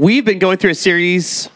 [0.00, 1.50] We've been going through a series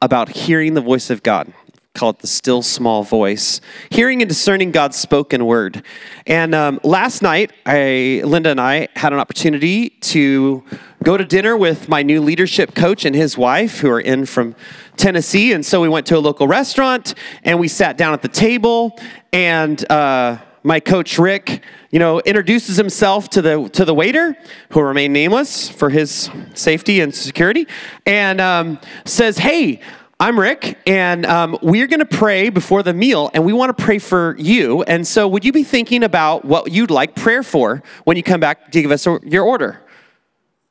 [0.00, 1.52] about hearing the voice of God.
[1.94, 5.84] Call it the still small voice, hearing and discerning God's spoken word.
[6.26, 10.64] And um, last night, I, Linda and I had an opportunity to
[11.02, 14.56] go to dinner with my new leadership coach and his wife, who are in from
[14.96, 15.52] Tennessee.
[15.52, 17.12] And so we went to a local restaurant
[17.44, 18.98] and we sat down at the table.
[19.34, 24.36] And uh, my coach Rick, you know, introduces himself to the to the waiter,
[24.70, 27.66] who will remain nameless for his safety and security,
[28.06, 29.80] and um, says, "Hey."
[30.22, 33.82] I'm Rick, and um, we're going to pray before the meal, and we want to
[33.82, 34.82] pray for you.
[34.82, 38.38] And so, would you be thinking about what you'd like prayer for when you come
[38.38, 39.80] back to give us your order?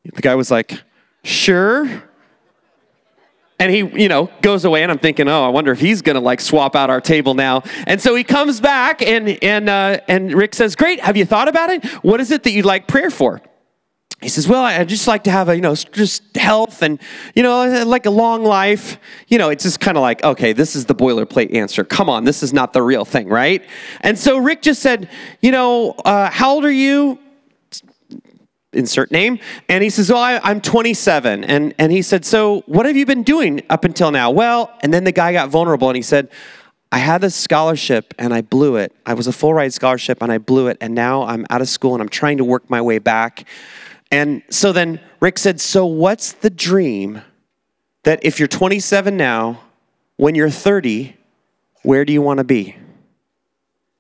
[0.04, 0.80] The guy was like,
[1.24, 2.04] Sure.
[3.60, 6.22] And he, you know, goes away, and I'm thinking, oh, I wonder if he's gonna
[6.22, 7.64] like swap out our table now.
[7.88, 11.48] And so he comes back, and and uh, and Rick says, "Great, have you thought
[11.50, 11.86] about it?
[12.04, 13.42] What is it that you'd like prayer for?"
[14.22, 17.00] he says, Well, I'd just like to have a, you know, just health and,
[17.36, 19.00] you know, like a long life.
[19.30, 21.86] You know, it's just kind of like, okay, this is the boilerplate answer.
[21.86, 23.64] Come on, this is not the real thing, right?
[24.02, 25.10] And so Rick just said,
[25.42, 27.18] You know, uh, how old are you?
[28.72, 29.40] Insert name.
[29.68, 31.44] And he says, Well, I, am 27.
[31.44, 34.30] And, and he said, So what have you been doing up until now?
[34.30, 36.30] Well, and then the guy got vulnerable and he said,
[36.92, 38.96] I had this scholarship and I blew it.
[39.06, 40.78] I was a full ride scholarship and I blew it.
[40.82, 43.48] And now I'm out of school and I'm trying to work my way back.
[44.12, 47.22] And so then Rick said, So what's the dream
[48.04, 49.62] that if you're 27 now,
[50.18, 51.16] when you're 30,
[51.84, 52.76] where do you want to be?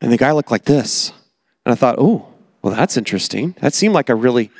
[0.01, 1.11] And the guy looked like this.
[1.65, 2.28] And I thought, Oh,
[2.61, 3.55] well, that's interesting.
[3.61, 4.51] That seemed like a really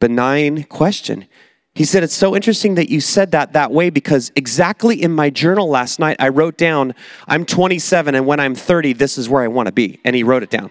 [0.00, 1.26] benign question.
[1.74, 5.30] He said, It's so interesting that you said that that way because exactly in my
[5.30, 6.94] journal last night, I wrote down,
[7.26, 10.00] I'm 27, and when I'm 30, this is where I want to be.
[10.04, 10.70] And he wrote it down.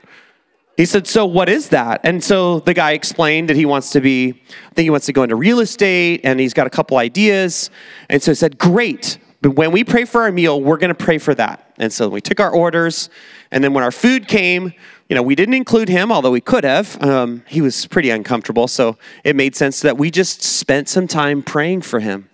[0.77, 2.01] He said, So what is that?
[2.03, 5.13] And so the guy explained that he wants to be, I think he wants to
[5.13, 7.71] go into real estate and he's got a couple ideas.
[8.09, 9.17] And so he said, Great.
[9.41, 11.73] But when we pray for our meal, we're going to pray for that.
[11.77, 13.09] And so we took our orders.
[13.49, 14.73] And then when our food came,
[15.11, 17.03] you know, we didn't include him, although we could have.
[17.03, 18.65] Um, he was pretty uncomfortable.
[18.69, 22.29] So it made sense that we just spent some time praying for him.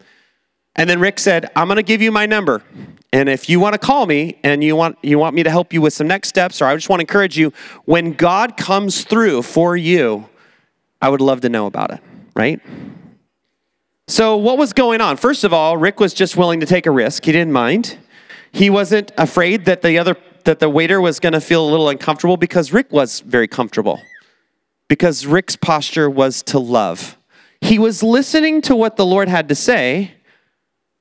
[0.76, 2.62] And then Rick said, I'm going to give you my number.
[3.12, 5.74] And if you want to call me and you want, you want me to help
[5.74, 7.52] you with some next steps, or I just want to encourage you,
[7.86, 10.30] when God comes through for you,
[11.02, 12.00] I would love to know about it,
[12.36, 12.62] right?
[14.08, 15.18] So, what was going on?
[15.18, 17.26] First of all, Rick was just willing to take a risk.
[17.26, 17.98] He didn't mind.
[18.52, 20.16] He wasn't afraid that the other
[20.48, 24.02] that the waiter was going to feel a little uncomfortable because Rick was very comfortable.
[24.88, 27.18] Because Rick's posture was to love.
[27.62, 30.14] He was listening to what the Lord had to say,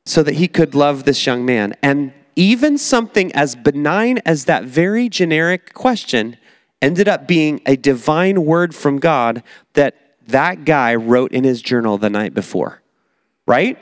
[0.04, 1.74] so that he could love this young man.
[1.82, 6.36] And even something as benign as that very generic question
[6.82, 9.42] ended up being a divine word from God
[9.74, 12.82] that that guy wrote in his journal the night before.
[13.46, 13.78] Right?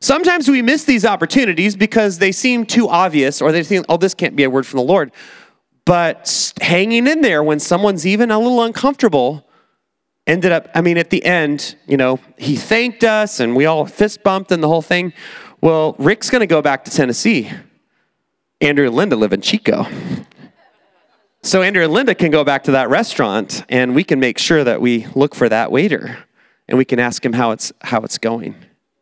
[0.00, 4.14] Sometimes we miss these opportunities because they seem too obvious or they think, oh, this
[4.14, 5.12] can't be a word from the Lord.
[5.84, 9.46] But hanging in there when someone's even a little uncomfortable
[10.26, 13.84] ended up, I mean, at the end, you know, he thanked us and we all
[13.84, 15.12] fist bumped and the whole thing.
[15.60, 17.50] Well, Rick's going to go back to Tennessee.
[18.62, 19.86] Andrew and Linda live in Chico.
[21.42, 24.64] So Andrew and Linda can go back to that restaurant and we can make sure
[24.64, 26.24] that we look for that waiter
[26.68, 28.54] and we can ask him how it's how it's going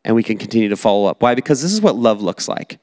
[0.05, 1.23] and we can continue to follow up.
[1.23, 1.35] Why?
[1.35, 2.81] Because this is what love looks like.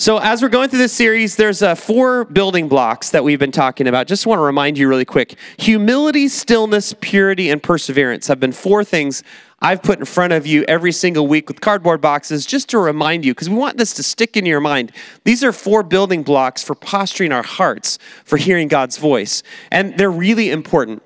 [0.00, 3.52] So, as we're going through this series, there's uh, four building blocks that we've been
[3.52, 4.06] talking about.
[4.06, 8.82] Just want to remind you really quick humility, stillness, purity, and perseverance have been four
[8.82, 9.22] things
[9.60, 13.26] I've put in front of you every single week with cardboard boxes just to remind
[13.26, 14.90] you, because we want this to stick in your mind.
[15.24, 20.10] These are four building blocks for posturing our hearts for hearing God's voice, and they're
[20.10, 21.02] really important.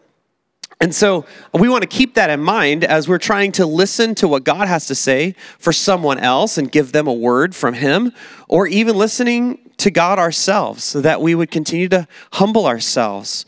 [0.85, 1.25] And so
[1.55, 4.69] we want to keep that in mind as we're trying to listen to what God
[4.69, 8.13] has to say for someone else and give them a word from Him,
[8.51, 13.47] or even listening to God ourselves so that we would continue to humble ourselves.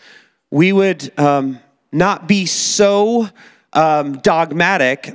[0.50, 1.60] We would um,
[1.92, 3.28] not be so
[3.74, 5.14] um, dogmatic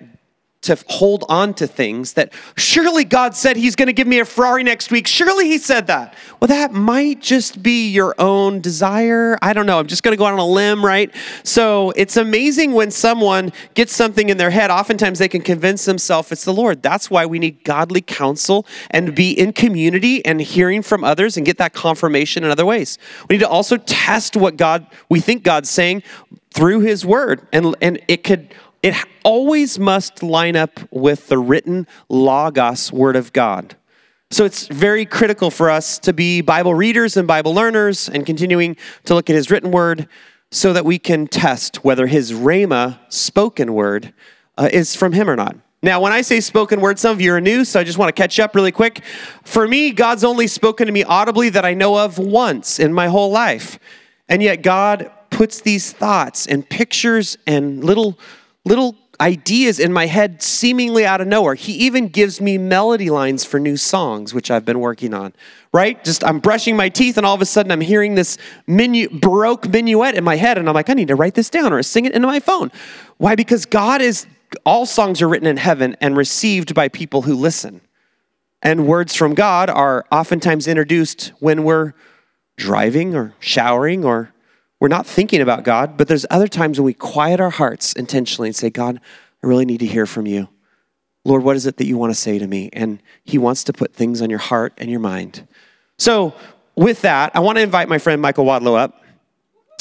[0.61, 4.25] to hold on to things that surely God said He's going to give me a
[4.25, 5.07] Ferrari next week.
[5.07, 6.13] Surely He said that.
[6.39, 9.37] Well, that might just be your own desire.
[9.41, 9.79] I don't know.
[9.79, 11.13] I'm just going to go out on a limb, right?
[11.43, 14.69] So it's amazing when someone gets something in their head.
[14.69, 16.83] Oftentimes they can convince themselves it's the Lord.
[16.83, 21.45] That's why we need godly counsel and be in community and hearing from others and
[21.45, 22.99] get that confirmation in other ways.
[23.29, 26.03] We need to also test what God, we think God's saying
[26.51, 27.47] through His Word.
[27.51, 28.53] And, and it could
[28.83, 33.75] it always must line up with the written Logos Word of God.
[34.31, 38.77] So it's very critical for us to be Bible readers and Bible learners and continuing
[39.05, 40.07] to look at His written Word
[40.51, 44.13] so that we can test whether His Rhema spoken word
[44.57, 45.55] uh, is from Him or not.
[45.83, 48.15] Now, when I say spoken word, some of you are new, so I just want
[48.15, 49.03] to catch up really quick.
[49.43, 53.07] For me, God's only spoken to me audibly that I know of once in my
[53.07, 53.79] whole life.
[54.29, 58.19] And yet, God puts these thoughts and pictures and little,
[58.65, 61.53] little ideas in my head seemingly out of nowhere.
[61.53, 65.33] He even gives me melody lines for new songs, which I've been working on,
[65.71, 66.03] right?
[66.03, 68.37] Just I'm brushing my teeth, and all of a sudden I'm hearing this
[68.67, 71.71] minu- Baroque minuet in my head, and I'm like, I need to write this down
[71.71, 72.71] or sing it into my phone.
[73.17, 73.35] Why?
[73.35, 74.25] Because God is,
[74.65, 77.81] all songs are written in heaven and received by people who listen.
[78.63, 81.93] And words from God are oftentimes introduced when we're
[82.57, 84.33] driving or showering or
[84.81, 88.49] we're not thinking about God, but there's other times when we quiet our hearts intentionally
[88.49, 88.99] and say, God,
[89.43, 90.49] I really need to hear from you.
[91.23, 92.71] Lord, what is it that you want to say to me?
[92.73, 95.47] And He wants to put things on your heart and your mind.
[95.99, 96.33] So,
[96.75, 99.03] with that, I want to invite my friend Michael Wadlow up.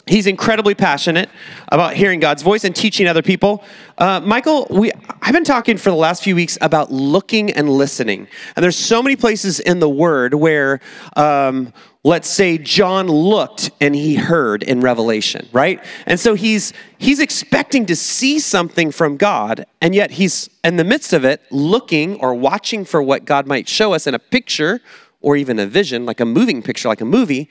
[0.06, 1.30] He's incredibly passionate
[1.68, 3.64] about hearing God's voice and teaching other people.
[3.96, 4.90] Uh, Michael, we,
[5.22, 8.26] I've been talking for the last few weeks about looking and listening.
[8.54, 10.80] And there's so many places in the Word where,
[11.16, 15.84] um, let's say, John looked and he heard in Revelation, right?
[16.06, 20.84] And so he's, he's expecting to see something from God, and yet he's in the
[20.84, 24.80] midst of it looking or watching for what God might show us in a picture
[25.20, 27.50] or even a vision, like a moving picture, like a movie,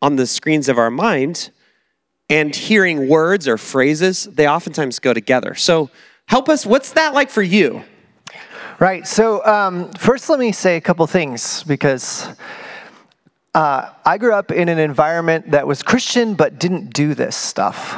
[0.00, 1.50] on the screens of our mind
[2.30, 5.54] and hearing words or phrases, they oftentimes go together.
[5.54, 5.90] So,
[6.26, 7.82] help us, what's that like for you?
[8.78, 9.06] Right.
[9.06, 12.28] So, um, first, let me say a couple things because
[13.54, 17.96] uh, I grew up in an environment that was Christian but didn't do this stuff.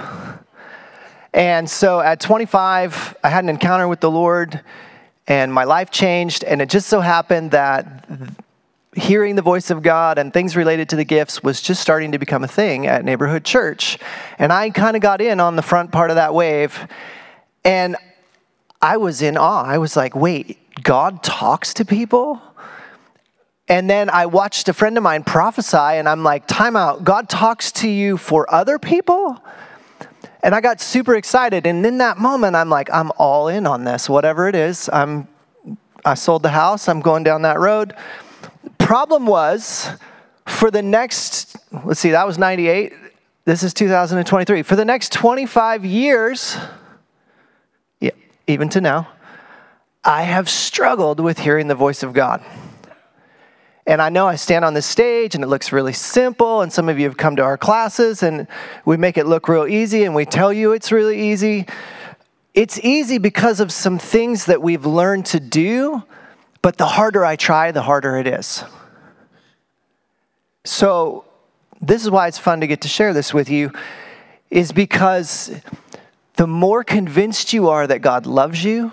[1.34, 4.60] And so, at 25, I had an encounter with the Lord
[5.26, 6.44] and my life changed.
[6.44, 8.08] And it just so happened that
[8.94, 12.18] hearing the voice of God and things related to the gifts was just starting to
[12.18, 13.98] become a thing at Neighborhood Church.
[14.38, 16.86] And I kind of got in on the front part of that wave.
[17.64, 17.96] And
[18.80, 19.64] I was in awe.
[19.64, 22.42] I was like, wait, God talks to people?
[23.72, 27.04] And then I watched a friend of mine prophesy, and I'm like, time out.
[27.04, 29.42] God talks to you for other people?
[30.42, 31.66] And I got super excited.
[31.66, 34.90] And in that moment, I'm like, I'm all in on this, whatever it is.
[34.92, 35.26] I'm,
[36.04, 37.94] I sold the house, I'm going down that road
[38.92, 39.88] problem was
[40.46, 42.92] for the next, let's see, that was 98.
[43.46, 44.62] This is 2023.
[44.62, 46.58] For the next 25 years,
[48.00, 48.10] yeah,
[48.46, 49.08] even to now,
[50.04, 52.44] I have struggled with hearing the voice of God.
[53.86, 56.88] And I know I stand on this stage and it looks really simple, and some
[56.88, 58.46] of you have come to our classes and
[58.84, 61.66] we make it look real easy and we tell you it's really easy.
[62.54, 66.04] It's easy because of some things that we've learned to do
[66.62, 68.64] but the harder I try, the harder it is.
[70.64, 71.24] So,
[71.80, 73.72] this is why it's fun to get to share this with you,
[74.48, 75.60] is because
[76.36, 78.92] the more convinced you are that God loves you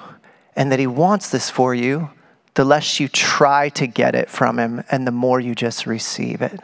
[0.55, 2.09] and that He wants this for you,
[2.55, 6.41] the less you try to get it from Him and the more you just receive
[6.41, 6.59] it.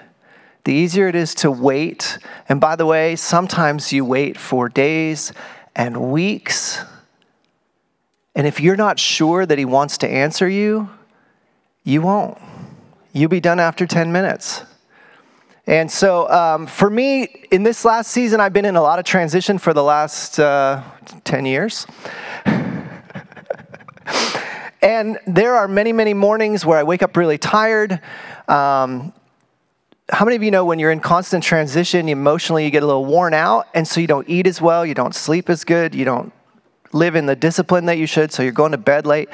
[0.63, 2.17] The easier it is to wait.
[2.49, 5.31] And by the way, sometimes you wait for days
[5.75, 6.83] and weeks
[8.35, 10.89] and if you're not sure that He wants to answer you,
[11.83, 12.37] you won't.
[13.13, 14.63] You'll be done after 10 minutes.
[15.65, 19.05] And so, um, for me, in this last season, I've been in a lot of
[19.05, 20.83] transition for the last uh,
[21.23, 21.87] 10 years.
[24.81, 27.99] and there are many, many mornings where I wake up really tired.
[28.47, 29.13] Um,
[30.09, 33.05] how many of you know when you're in constant transition, emotionally you get a little
[33.05, 36.05] worn out, and so you don't eat as well, you don't sleep as good, you
[36.05, 36.31] don't
[36.91, 39.29] live in the discipline that you should, so you're going to bed late.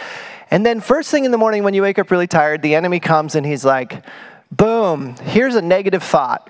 [0.49, 2.99] And then, first thing in the morning, when you wake up really tired, the enemy
[2.99, 4.05] comes and he's like,
[4.51, 6.49] boom, here's a negative thought.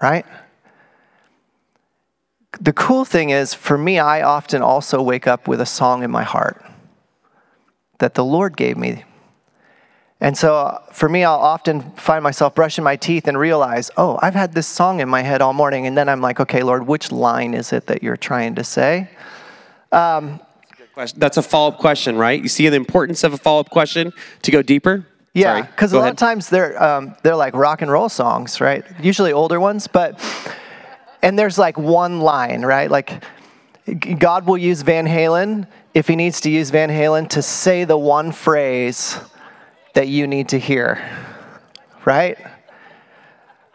[0.00, 0.26] Right?
[2.60, 6.10] The cool thing is, for me, I often also wake up with a song in
[6.10, 6.64] my heart
[7.98, 9.04] that the Lord gave me.
[10.20, 14.18] And so uh, for me, I'll often find myself brushing my teeth and realize, oh,
[14.20, 15.86] I've had this song in my head all morning.
[15.86, 19.10] And then I'm like, okay, Lord, which line is it that you're trying to say?
[19.92, 20.40] Um,
[21.16, 22.42] That's a follow up question, right?
[22.42, 24.12] You see the importance of a follow up question
[24.42, 25.06] to go deeper?
[25.34, 26.12] Yeah, because a lot ahead.
[26.14, 28.84] of times they're, um, they're like rock and roll songs, right?
[29.00, 30.20] Usually older ones, but,
[31.22, 32.90] and there's like one line, right?
[32.90, 33.22] Like,
[34.18, 37.98] God will use Van Halen if he needs to use Van Halen to say the
[37.98, 39.18] one phrase
[39.94, 41.04] that you need to hear,
[42.04, 42.38] right?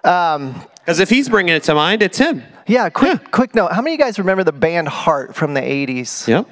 [0.02, 2.42] Because um, if he's bringing it to mind, it's him.
[2.66, 3.30] Yeah, quick, yeah.
[3.30, 3.74] quick note.
[3.74, 6.26] How many of you guys remember the band Heart from the 80s?
[6.26, 6.48] Yep.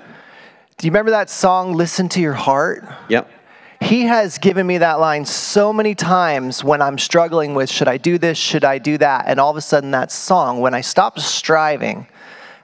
[0.76, 2.84] Do you remember that song, Listen to Your Heart?
[3.08, 3.32] Yep.
[3.80, 7.96] He has given me that line so many times when I'm struggling with should I
[7.96, 9.24] do this, should I do that?
[9.26, 12.08] And all of a sudden, that song, when I stop striving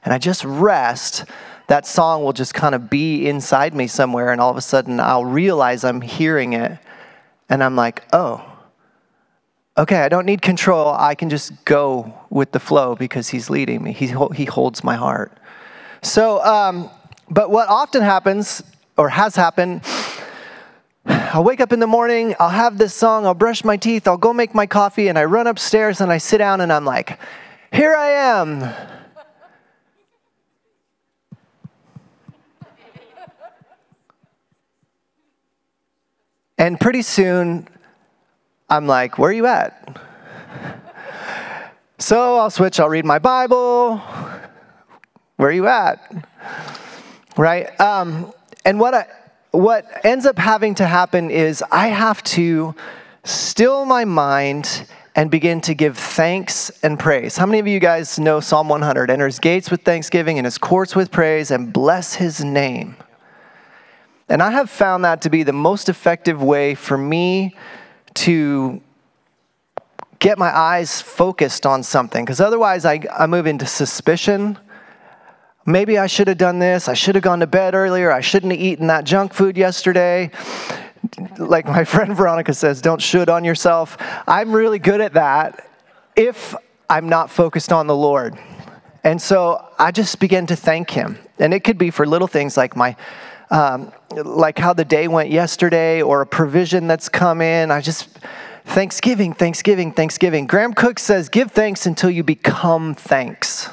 [0.03, 1.23] and I just rest,
[1.67, 4.99] that song will just kind of be inside me somewhere, and all of a sudden
[4.99, 6.77] I'll realize I'm hearing it,
[7.49, 8.43] and I'm like, oh,
[9.77, 10.93] okay, I don't need control.
[10.93, 13.91] I can just go with the flow because He's leading me.
[13.91, 15.37] He, he holds my heart.
[16.01, 16.89] So, um,
[17.29, 18.63] but what often happens,
[18.97, 19.83] or has happened,
[21.05, 24.17] I'll wake up in the morning, I'll have this song, I'll brush my teeth, I'll
[24.17, 27.19] go make my coffee, and I run upstairs and I sit down and I'm like,
[27.71, 28.96] here I am.
[36.57, 37.67] And pretty soon,
[38.69, 39.99] I'm like, where are you at?
[41.99, 43.97] So I'll switch, I'll read my Bible.
[45.37, 46.27] Where are you at?
[47.37, 47.79] Right?
[47.79, 48.33] Um,
[48.65, 49.07] and what, I,
[49.51, 52.75] what ends up having to happen is I have to
[53.23, 57.37] still my mind and begin to give thanks and praise.
[57.37, 59.09] How many of you guys know Psalm 100?
[59.09, 62.95] Enter his gates with thanksgiving and his courts with praise and bless his name.
[64.29, 67.55] And I have found that to be the most effective way for me
[68.15, 68.81] to
[70.19, 72.25] get my eyes focused on something.
[72.25, 74.57] Because otherwise, I, I move into suspicion.
[75.65, 76.87] Maybe I should have done this.
[76.87, 78.11] I should have gone to bed earlier.
[78.11, 80.31] I shouldn't have eaten that junk food yesterday.
[81.37, 83.97] Like my friend Veronica says, don't should on yourself.
[84.27, 85.69] I'm really good at that
[86.15, 86.55] if
[86.89, 88.37] I'm not focused on the Lord.
[89.03, 91.17] And so I just begin to thank Him.
[91.39, 92.95] And it could be for little things like my
[93.49, 97.71] um, like how the day went yesterday or a provision that's come in.
[97.71, 98.09] I just,
[98.65, 100.47] Thanksgiving, Thanksgiving, Thanksgiving.
[100.47, 103.69] Graham Cooke says, give thanks until you become thanks,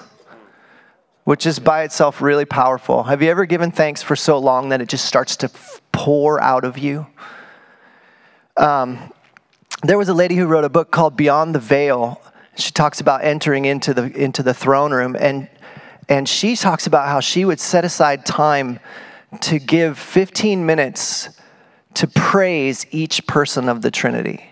[1.25, 3.05] which is by itself really powerful.
[3.05, 5.51] Have you ever given thanks for so long that it just starts to
[5.93, 7.07] pour out of you?
[8.57, 9.13] Um,
[9.83, 12.23] there was a lady who wrote a book called Beyond the Veil.
[12.57, 15.49] She talks about entering into the, into the throne room, and,
[16.09, 18.79] and she talks about how she would set aside time
[19.43, 21.29] to give 15 minutes
[21.95, 24.51] to praise each person of the Trinity,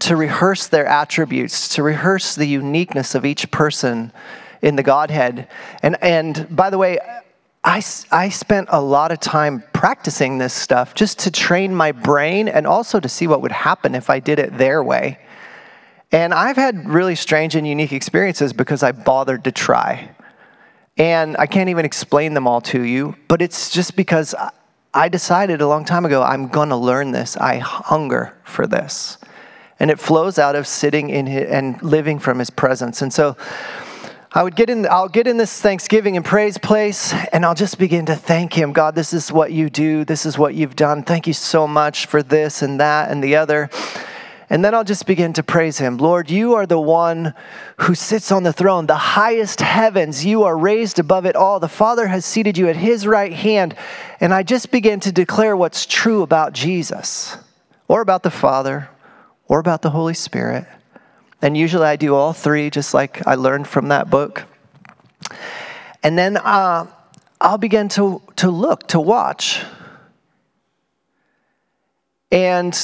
[0.00, 4.12] to rehearse their attributes, to rehearse the uniqueness of each person
[4.60, 5.48] in the Godhead.
[5.82, 6.98] And, and by the way,
[7.62, 12.48] I, I spent a lot of time practicing this stuff just to train my brain
[12.48, 15.18] and also to see what would happen if I did it their way.
[16.12, 20.10] And I've had really strange and unique experiences because I bothered to try.
[20.96, 24.34] And I can't even explain them all to you, but it's just because
[24.92, 27.36] I decided a long time ago, I'm going to learn this.
[27.36, 29.18] I hunger for this.
[29.80, 33.02] And it flows out of sitting in his, and living from his presence.
[33.02, 33.36] And so
[34.30, 37.76] I would get in, I'll get in this Thanksgiving and praise place, and I'll just
[37.76, 38.72] begin to thank him.
[38.72, 40.04] God, this is what you do.
[40.04, 41.02] This is what you've done.
[41.02, 43.68] Thank you so much for this and that and the other.
[44.50, 45.96] And then I'll just begin to praise him.
[45.96, 47.34] Lord, you are the one
[47.78, 50.24] who sits on the throne, the highest heavens.
[50.24, 51.60] You are raised above it all.
[51.60, 53.74] The Father has seated you at his right hand.
[54.20, 57.38] And I just begin to declare what's true about Jesus,
[57.88, 58.90] or about the Father,
[59.48, 60.66] or about the Holy Spirit.
[61.40, 64.44] And usually I do all three, just like I learned from that book.
[66.02, 66.86] And then uh,
[67.40, 69.62] I'll begin to, to look, to watch.
[72.30, 72.74] And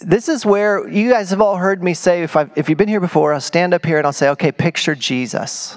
[0.00, 2.88] this is where you guys have all heard me say, if, i if you've been
[2.88, 5.76] here before, I'll stand up here and I'll say, okay, picture Jesus.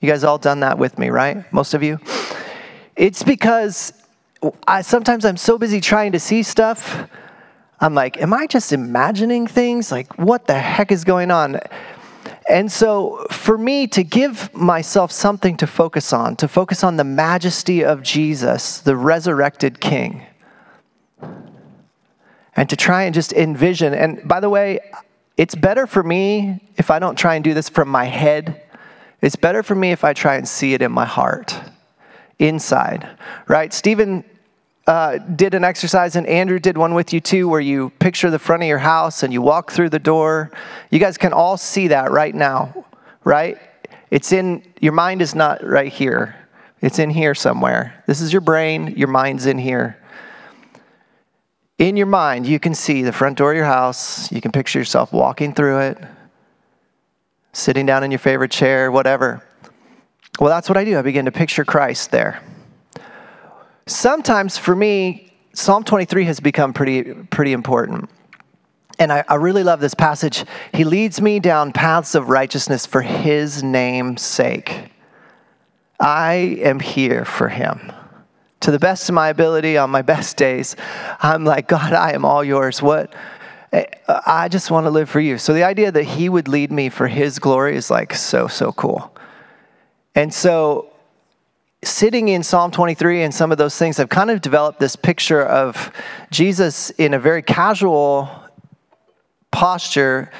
[0.00, 1.50] You guys all done that with me, right?
[1.52, 1.98] Most of you?
[2.96, 3.92] It's because
[4.66, 7.08] I, sometimes I'm so busy trying to see stuff.
[7.80, 9.90] I'm like, am I just imagining things?
[9.90, 11.60] Like, what the heck is going on?
[12.48, 17.04] And so, for me to give myself something to focus on, to focus on the
[17.04, 20.26] majesty of Jesus, the resurrected King,
[22.62, 23.92] and to try and just envision.
[23.92, 24.78] And by the way,
[25.36, 28.62] it's better for me if I don't try and do this from my head.
[29.20, 31.58] It's better for me if I try and see it in my heart,
[32.38, 33.72] inside, right?
[33.72, 34.22] Stephen
[34.86, 38.38] uh, did an exercise, and Andrew did one with you too, where you picture the
[38.38, 40.52] front of your house and you walk through the door.
[40.92, 42.86] You guys can all see that right now,
[43.24, 43.58] right?
[44.12, 46.36] It's in your mind is not right here.
[46.80, 48.04] It's in here somewhere.
[48.06, 49.98] This is your brain, your mind's in here
[51.88, 54.30] in your mind, you can see the front door of your house.
[54.30, 55.98] You can picture yourself walking through it,
[57.52, 59.42] sitting down in your favorite chair, whatever.
[60.38, 60.96] Well, that's what I do.
[60.96, 62.40] I begin to picture Christ there.
[63.86, 68.08] Sometimes for me, Psalm 23 has become pretty, pretty important.
[69.00, 70.44] And I, I really love this passage.
[70.72, 74.92] He leads me down paths of righteousness for his name's sake.
[75.98, 77.92] I am here for him
[78.62, 80.76] to the best of my ability on my best days,
[81.20, 82.80] I'm like, God, I am all yours.
[82.80, 83.12] What?
[83.72, 83.84] Eh,
[84.26, 85.38] I just want to live for you.
[85.38, 88.72] So the idea that he would lead me for his glory is like so, so
[88.72, 89.14] cool.
[90.14, 90.92] And so
[91.82, 95.42] sitting in Psalm 23 and some of those things, I've kind of developed this picture
[95.42, 95.90] of
[96.30, 98.30] Jesus in a very casual
[99.50, 100.30] posture,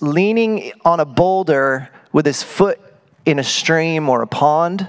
[0.00, 2.80] leaning on a boulder with his foot
[3.26, 4.88] in a stream or a pond,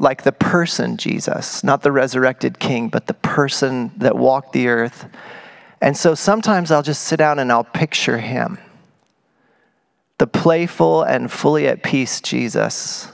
[0.00, 5.06] like the person Jesus, not the resurrected king, but the person that walked the earth.
[5.80, 8.58] And so sometimes I'll just sit down and I'll picture him
[10.18, 13.08] the playful and fully at peace Jesus,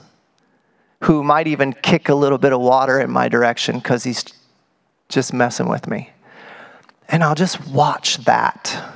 [1.03, 4.25] who might even kick a little bit of water in my direction because he's
[5.07, 6.09] just messing with me.
[7.07, 8.91] And I'll just watch that.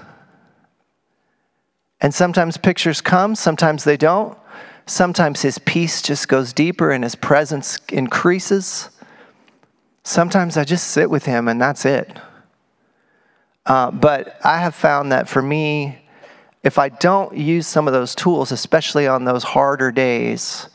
[2.01, 4.37] And sometimes pictures come, sometimes they don't.
[4.91, 8.89] Sometimes his peace just goes deeper and his presence increases.
[10.03, 12.11] Sometimes I just sit with him and that's it.
[13.65, 15.97] Uh, but I have found that for me,
[16.61, 20.67] if I don't use some of those tools, especially on those harder days,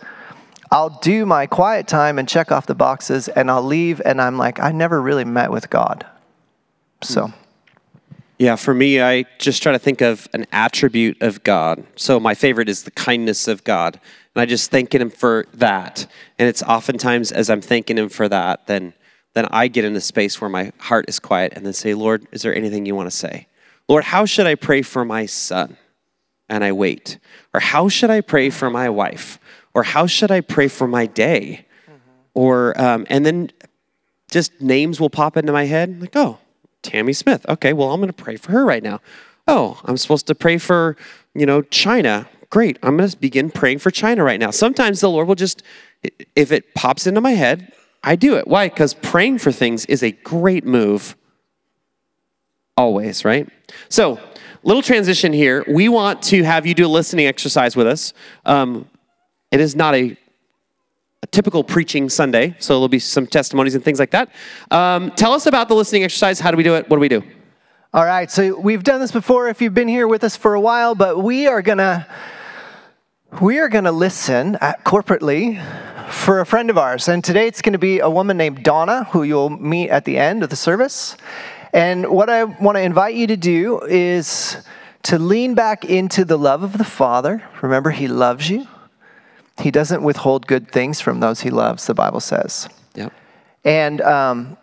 [0.70, 4.38] I'll do my quiet time and check off the boxes and I'll leave and I'm
[4.38, 6.06] like, I never really met with God.
[7.02, 7.34] So.
[8.38, 11.84] Yeah, for me, I just try to think of an attribute of God.
[11.96, 13.98] So my favorite is the kindness of God.
[14.34, 16.06] And I just thank Him for that.
[16.38, 18.92] And it's oftentimes as I'm thanking Him for that, then,
[19.32, 22.26] then I get in a space where my heart is quiet and then say, Lord,
[22.30, 23.46] is there anything you want to say?
[23.88, 25.78] Lord, how should I pray for my son?
[26.48, 27.18] And I wait.
[27.54, 29.38] Or how should I pray for my wife?
[29.72, 31.66] Or how should I pray for my day?
[31.86, 32.00] Mm-hmm.
[32.34, 33.50] Or, um, and then
[34.30, 36.38] just names will pop into my head like, oh,
[36.86, 37.44] Tammy Smith.
[37.48, 39.00] Okay, well, I'm going to pray for her right now.
[39.48, 40.96] Oh, I'm supposed to pray for,
[41.34, 42.28] you know, China.
[42.50, 42.78] Great.
[42.82, 44.50] I'm going to begin praying for China right now.
[44.50, 45.62] Sometimes the Lord will just,
[46.34, 48.46] if it pops into my head, I do it.
[48.46, 48.68] Why?
[48.68, 51.16] Because praying for things is a great move
[52.76, 53.48] always, right?
[53.88, 54.18] So,
[54.62, 55.64] little transition here.
[55.68, 58.12] We want to have you do a listening exercise with us.
[58.44, 58.88] Um,
[59.50, 60.16] it is not a,
[61.26, 64.30] a, typical preaching Sunday, so there'll be some testimonies and things like that.
[64.70, 66.40] Um, tell us about the listening exercise.
[66.40, 66.88] How do we do it?
[66.88, 67.22] What do we do?
[67.94, 70.60] All right, so we've done this before if you've been here with us for a
[70.60, 72.06] while, but we are gonna
[73.40, 75.62] we are gonna listen corporately
[76.10, 79.04] for a friend of ours, and today it's going to be a woman named Donna,
[79.10, 81.16] who you'll meet at the end of the service.
[81.72, 84.56] And what I want to invite you to do is
[85.04, 87.42] to lean back into the love of the Father.
[87.62, 88.66] Remember, He loves you.
[89.60, 92.68] He doesn't withhold good things from those He loves, the Bible says.
[92.94, 93.12] Yep.
[93.64, 94.56] And um,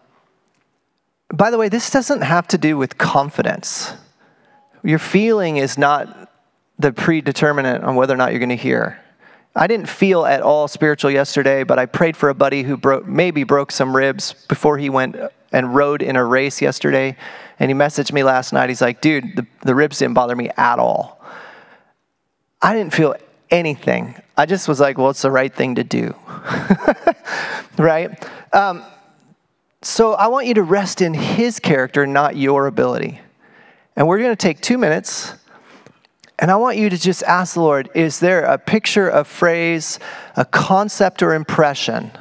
[1.34, 3.93] by the way, this doesn't have to do with confidence.
[4.84, 6.32] Your feeling is not
[6.77, 8.99] the predeterminant on whether or not you're going to hear.
[9.56, 13.08] I didn't feel at all spiritual yesterday, but I prayed for a buddy who broke,
[13.08, 15.15] maybe broke some ribs before he went
[15.51, 17.15] and rode in a race yesterday.
[17.60, 18.69] And he messaged me last night.
[18.69, 21.23] He's like, dude, the, the ribs didn't bother me at all.
[22.62, 23.15] I didn't feel
[23.53, 24.15] anything.
[24.35, 26.15] I just was like, well, it's the right thing to do.
[27.77, 28.11] right?
[28.51, 28.83] Um,
[29.83, 33.21] so I want you to rest in his character, not your ability.
[33.95, 35.33] And we're going to take two minutes.
[36.39, 39.99] And I want you to just ask the Lord is there a picture, a phrase,
[40.35, 42.11] a concept, or impression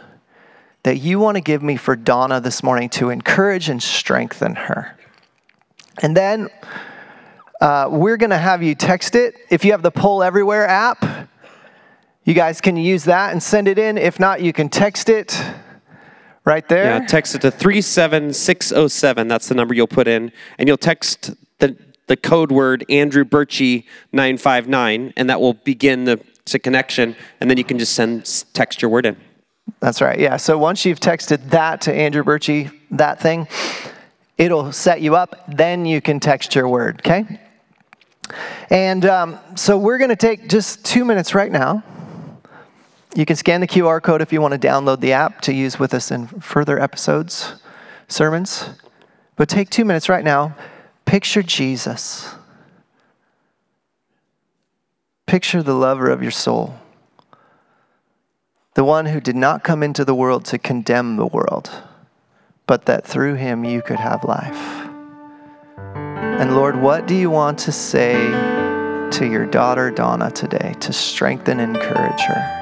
[0.82, 4.98] that you want to give me for Donna this morning to encourage and strengthen her.
[6.02, 6.50] And then
[7.60, 9.36] uh, we're going to have you text it.
[9.48, 11.04] If you have the Poll Everywhere app,
[12.24, 13.98] you guys can use that and send it in.
[13.98, 15.40] If not, you can text it
[16.44, 16.85] right there.
[16.85, 19.28] Yeah, text it to 37607.
[19.28, 20.32] That's the number you'll put in.
[20.58, 26.20] And you'll text the, the code word Andrew Birchie 959, and that will begin the,
[26.50, 27.16] the connection.
[27.40, 29.16] And then you can just send text your word in.
[29.80, 30.18] That's right.
[30.18, 30.37] Yeah.
[30.37, 33.48] So once you've texted that to Andrew Birchie, that thing,
[34.38, 35.44] it'll set you up.
[35.48, 37.00] Then you can text your word.
[37.00, 37.40] Okay.
[38.70, 41.82] And um, so we're going to take just two minutes right now.
[43.14, 45.79] You can scan the QR code if you want to download the app to use
[45.79, 47.55] with us in further episodes,
[48.09, 48.70] sermons.
[49.37, 50.57] But take two minutes right now.
[51.05, 52.35] Picture Jesus.
[55.27, 56.79] Picture the lover of your soul
[58.75, 61.70] the one who did not come into the world to condemn the world,
[62.66, 64.88] but that through him you could have life.
[65.77, 68.14] And Lord, what do you want to say
[69.11, 72.62] to your daughter Donna today to strengthen and encourage her?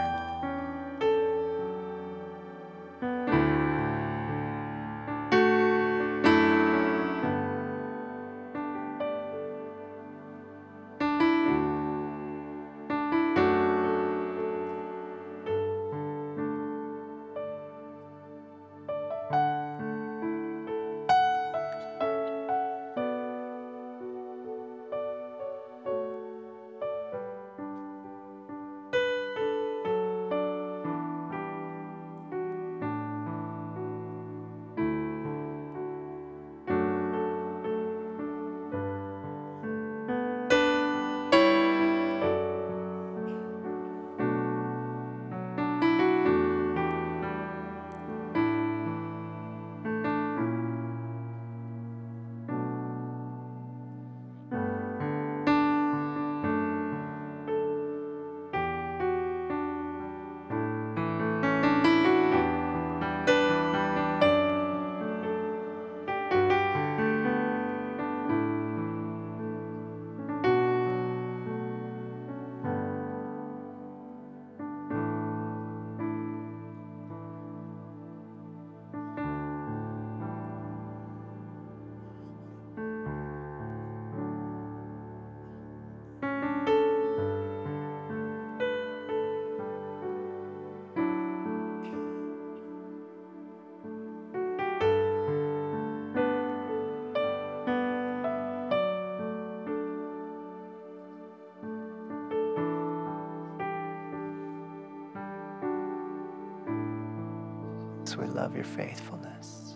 [108.16, 109.74] We love your faithfulness.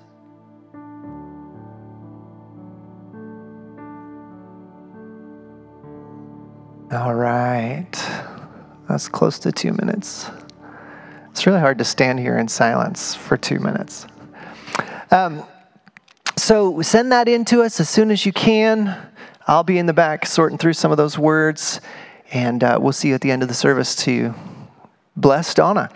[6.92, 7.90] All right.
[8.88, 10.31] That's close to two minutes.
[11.31, 14.07] It's really hard to stand here in silence for two minutes.
[15.11, 15.42] Um,
[16.37, 18.97] so send that in to us as soon as you can.
[19.47, 21.81] I'll be in the back sorting through some of those words,
[22.33, 24.35] and uh, we'll see you at the end of the service to
[25.16, 25.90] bless Donna.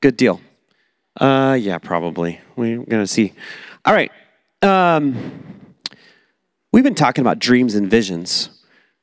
[0.00, 0.40] Good deal.
[1.20, 2.40] Uh, yeah, probably.
[2.56, 3.32] We're going to see.
[3.84, 4.12] All right.
[4.62, 5.74] Um,
[6.72, 8.50] we've been talking about dreams and visions.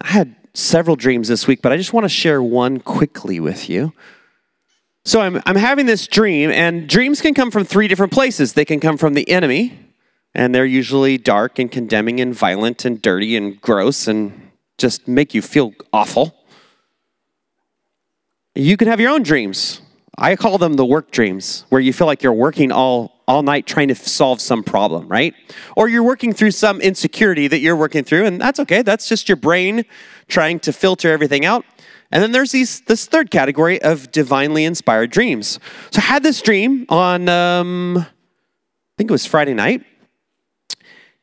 [0.02, 3.70] I had several dreams this week, but I just want to share one quickly with
[3.70, 3.94] you.
[5.04, 8.54] So I'm, I'm having this dream, and dreams can come from three different places.
[8.54, 9.78] They can come from the enemy,
[10.34, 15.34] and they're usually dark and condemning and violent and dirty and gross and just make
[15.34, 16.36] you feel awful.
[18.56, 19.82] You can have your own dreams.
[20.18, 23.66] I call them the work dreams, where you feel like you're working all, all night
[23.66, 25.34] trying to solve some problem, right?
[25.76, 28.82] Or you're working through some insecurity that you're working through, and that's okay.
[28.82, 29.84] That's just your brain
[30.28, 31.66] trying to filter everything out.
[32.12, 35.60] And then there's these, this third category of divinely inspired dreams.
[35.92, 38.06] So I had this dream on, um, I
[38.98, 39.84] think it was Friday night.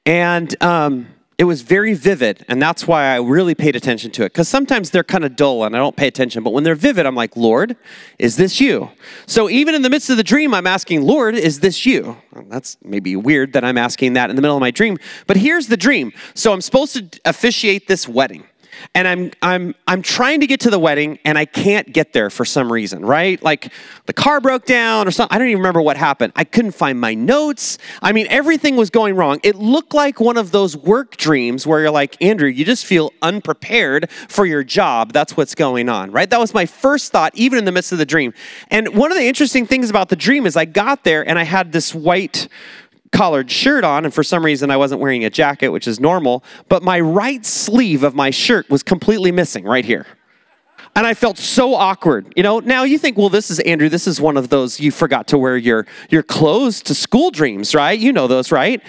[0.04, 1.06] And um,
[1.42, 4.26] it was very vivid, and that's why I really paid attention to it.
[4.32, 7.04] Because sometimes they're kind of dull and I don't pay attention, but when they're vivid,
[7.04, 7.76] I'm like, Lord,
[8.16, 8.92] is this you?
[9.26, 12.16] So even in the midst of the dream, I'm asking, Lord, is this you?
[12.32, 15.36] Well, that's maybe weird that I'm asking that in the middle of my dream, but
[15.36, 16.12] here's the dream.
[16.34, 18.44] So I'm supposed to officiate this wedding
[18.94, 22.30] and I'm I'm I'm trying to get to the wedding and I can't get there
[22.30, 23.42] for some reason, right?
[23.42, 23.72] Like
[24.06, 25.34] the car broke down or something.
[25.34, 26.32] I don't even remember what happened.
[26.36, 27.78] I couldn't find my notes.
[28.00, 29.40] I mean, everything was going wrong.
[29.42, 33.12] It looked like one of those work dreams where you're like, Andrew, you just feel
[33.22, 35.12] unprepared for your job.
[35.12, 36.28] That's what's going on, right?
[36.28, 38.32] That was my first thought, even in the midst of the dream.
[38.70, 41.44] And one of the interesting things about the dream is I got there and I
[41.44, 42.48] had this white
[43.12, 46.42] collared shirt on, and for some reason I wasn't wearing a jacket, which is normal,
[46.68, 50.06] but my right sleeve of my shirt was completely missing right here.
[50.94, 52.32] And I felt so awkward.
[52.36, 54.90] You know, now you think, well, this is Andrew, this is one of those you
[54.90, 57.98] forgot to wear your, your clothes to school dreams, right?
[57.98, 58.82] You know those, right?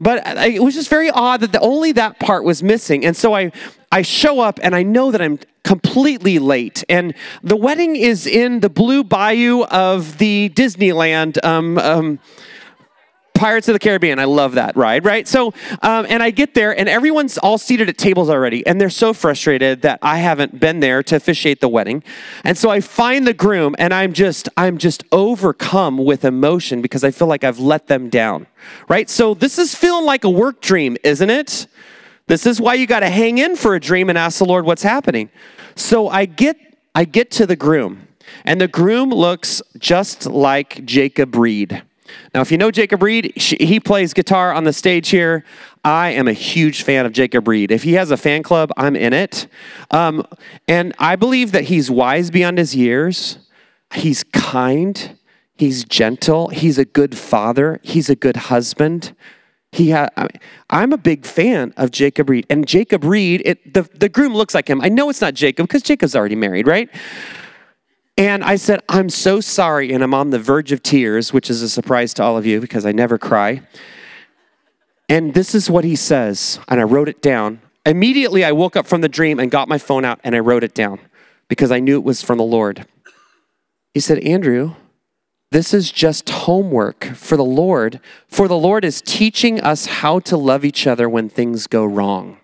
[0.00, 3.04] But it was just very odd that the, only that part was missing.
[3.04, 3.52] And so I,
[3.92, 6.82] I show up and I know that I'm completely late.
[6.88, 11.42] And the wedding is in the blue bayou of the Disneyland.
[11.44, 12.18] Um, um,
[13.42, 14.20] Pirates of the Caribbean.
[14.20, 15.26] I love that ride, right?
[15.26, 15.48] So,
[15.82, 19.12] um, and I get there, and everyone's all seated at tables already, and they're so
[19.12, 22.04] frustrated that I haven't been there to officiate the wedding.
[22.44, 27.02] And so I find the groom, and I'm just, I'm just overcome with emotion because
[27.02, 28.46] I feel like I've let them down,
[28.88, 29.10] right?
[29.10, 31.66] So this is feeling like a work dream, isn't it?
[32.28, 34.66] This is why you got to hang in for a dream and ask the Lord
[34.66, 35.30] what's happening.
[35.74, 36.56] So I get,
[36.94, 38.06] I get to the groom,
[38.44, 41.82] and the groom looks just like Jacob Reed.
[42.34, 45.44] Now, if you know Jacob Reed, he plays guitar on the stage here.
[45.84, 47.70] I am a huge fan of Jacob Reed.
[47.70, 49.46] If he has a fan club, I'm in it.
[49.90, 50.26] Um,
[50.68, 53.38] and I believe that he's wise beyond his years.
[53.94, 55.18] He's kind.
[55.56, 56.48] He's gentle.
[56.48, 57.80] He's a good father.
[57.82, 59.14] He's a good husband.
[59.72, 60.08] He ha-
[60.70, 62.46] I'm a big fan of Jacob Reed.
[62.50, 64.80] And Jacob Reed, it, the, the groom looks like him.
[64.82, 66.90] I know it's not Jacob because Jacob's already married, right?
[68.22, 69.92] And I said, I'm so sorry.
[69.92, 72.60] And I'm on the verge of tears, which is a surprise to all of you
[72.60, 73.62] because I never cry.
[75.08, 76.60] And this is what he says.
[76.68, 77.60] And I wrote it down.
[77.84, 80.62] Immediately, I woke up from the dream and got my phone out and I wrote
[80.62, 81.00] it down
[81.48, 82.86] because I knew it was from the Lord.
[83.92, 84.76] He said, Andrew,
[85.50, 90.36] this is just homework for the Lord, for the Lord is teaching us how to
[90.36, 92.38] love each other when things go wrong.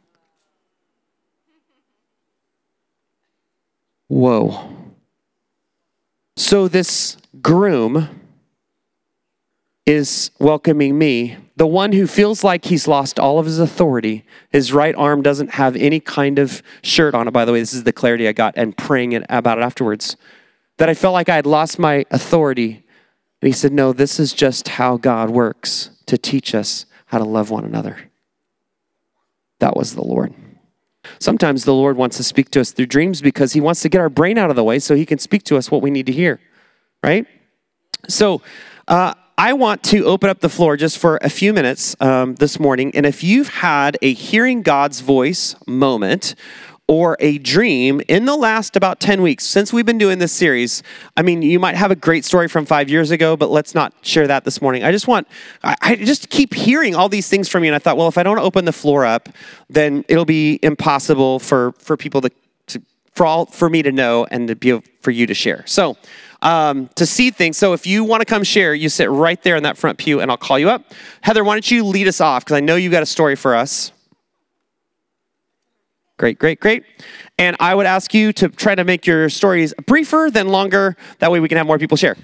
[4.08, 4.77] Whoa.
[6.38, 8.08] So this groom
[9.84, 14.24] is welcoming me, the one who feels like he's lost all of his authority.
[14.50, 17.32] His right arm doesn't have any kind of shirt on it.
[17.32, 20.16] By the way, this is the clarity I got and praying about it afterwards.
[20.76, 22.84] That I felt like I had lost my authority.
[23.42, 27.24] And he said, No, this is just how God works to teach us how to
[27.24, 27.98] love one another.
[29.58, 30.32] That was the Lord.
[31.18, 34.00] Sometimes the Lord wants to speak to us through dreams because he wants to get
[34.00, 36.06] our brain out of the way so he can speak to us what we need
[36.06, 36.40] to hear,
[37.02, 37.26] right?
[38.08, 38.42] So,
[38.86, 42.58] uh, I want to open up the floor just for a few minutes um, this
[42.58, 42.90] morning.
[42.96, 46.34] And if you've had a hearing God's voice moment,
[46.88, 50.82] or a dream in the last about 10 weeks since we've been doing this series.
[51.18, 53.92] I mean, you might have a great story from five years ago, but let's not
[54.00, 54.82] share that this morning.
[54.84, 55.28] I just want,
[55.62, 57.68] I, I just keep hearing all these things from you.
[57.68, 59.28] And I thought, well, if I don't open the floor up,
[59.68, 62.30] then it'll be impossible for, for people to,
[62.68, 62.82] to
[63.14, 65.64] for all for me to know and to be for you to share.
[65.66, 65.98] So
[66.40, 67.58] um, to see things.
[67.58, 70.20] So if you want to come share, you sit right there in that front pew,
[70.20, 70.92] and I'll call you up.
[71.20, 72.44] Heather, why don't you lead us off?
[72.44, 73.92] Because I know you got a story for us.
[76.18, 76.84] Great, great, great.
[77.38, 80.96] And I would ask you to try to make your stories briefer than longer.
[81.20, 82.16] That way we can have more people share.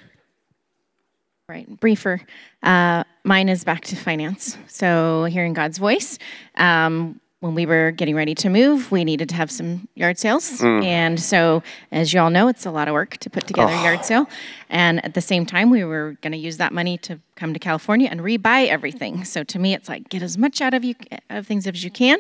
[1.49, 2.21] Right, briefer.
[2.63, 4.59] Uh, mine is back to finance.
[4.67, 6.19] So, hearing God's voice.
[6.57, 10.63] Um, when we were getting ready to move, we needed to have some yard sales.
[10.83, 13.83] And so, as you all know, it's a lot of work to put together a
[13.83, 14.27] yard sale.
[14.71, 17.61] And at the same time, we were going to use that money to come to
[17.61, 19.27] California and rebuy everything.
[19.27, 20.95] So, to me, it's like get as much out of you
[21.29, 22.19] of things as you can.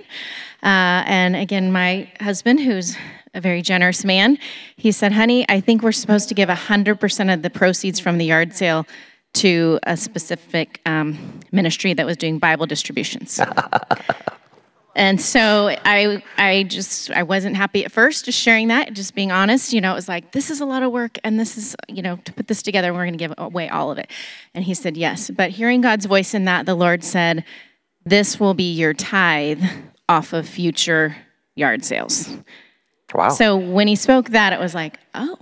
[0.62, 2.94] Uh, and again, my husband, who's
[3.32, 4.36] a very generous man,
[4.76, 8.26] he said, "Honey, I think we're supposed to give 100% of the proceeds from the
[8.26, 8.86] yard sale."
[9.38, 13.40] To a specific um, ministry that was doing Bible distributions.
[14.96, 19.32] And so I, I just, I wasn't happy at first, just sharing that, just being
[19.32, 19.72] honest.
[19.72, 22.02] You know, it was like, this is a lot of work, and this is, you
[22.02, 24.10] know, to put this together, we're going to give away all of it.
[24.54, 25.30] And he said, yes.
[25.30, 27.44] But hearing God's voice in that, the Lord said,
[28.04, 29.62] this will be your tithe
[30.08, 31.16] off of future
[31.56, 32.28] yard sales.
[33.12, 33.30] Wow.
[33.30, 35.38] So when he spoke that, it was like, oh,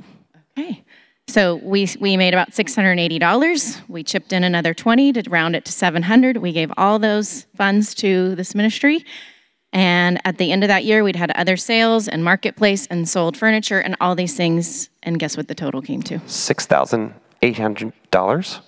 [0.58, 0.84] okay.
[1.28, 3.80] So we we made about six hundred and eighty dollars.
[3.88, 6.36] We chipped in another twenty to round it to seven hundred.
[6.36, 9.04] We gave all those funds to this ministry.
[9.72, 13.34] And at the end of that year, we'd had other sales and marketplace and sold
[13.36, 14.90] furniture and all these things.
[15.02, 16.18] And guess what the total came to?
[16.18, 18.60] $6,800.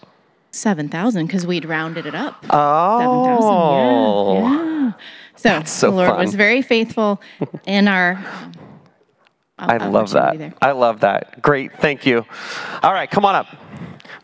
[0.51, 2.45] Seven thousand because we'd rounded it up.
[2.49, 3.01] Oh.
[3.01, 4.45] Seven thousand.
[4.45, 4.87] Yeah.
[4.87, 4.93] yeah.
[5.35, 6.19] So, so the Lord fun.
[6.21, 7.21] was very faithful
[7.67, 8.25] in our.
[9.59, 10.55] I our love that.
[10.62, 11.43] I love that.
[11.43, 11.73] Great.
[11.81, 12.25] Thank you.
[12.85, 13.49] All right, come on up.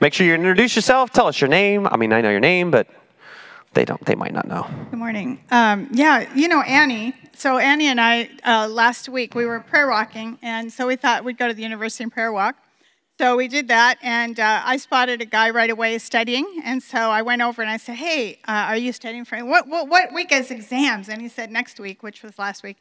[0.01, 1.11] Make sure you introduce yourself.
[1.11, 1.89] Tell us your name.
[1.89, 2.87] I mean, I know your name, but
[3.73, 4.05] they don't.
[4.05, 4.67] They might not know.
[4.91, 5.41] Good morning.
[5.51, 7.15] Um, yeah, you know Annie.
[7.37, 11.25] So Annie and I uh, last week we were prayer walking, and so we thought
[11.25, 12.57] we'd go to the university and prayer walk.
[13.19, 16.99] So we did that, and uh, I spotted a guy right away studying, and so
[16.99, 20.13] I went over and I said, "Hey, uh, are you studying for what, what what
[20.13, 22.79] week is exams?" And he said next week, which was last week,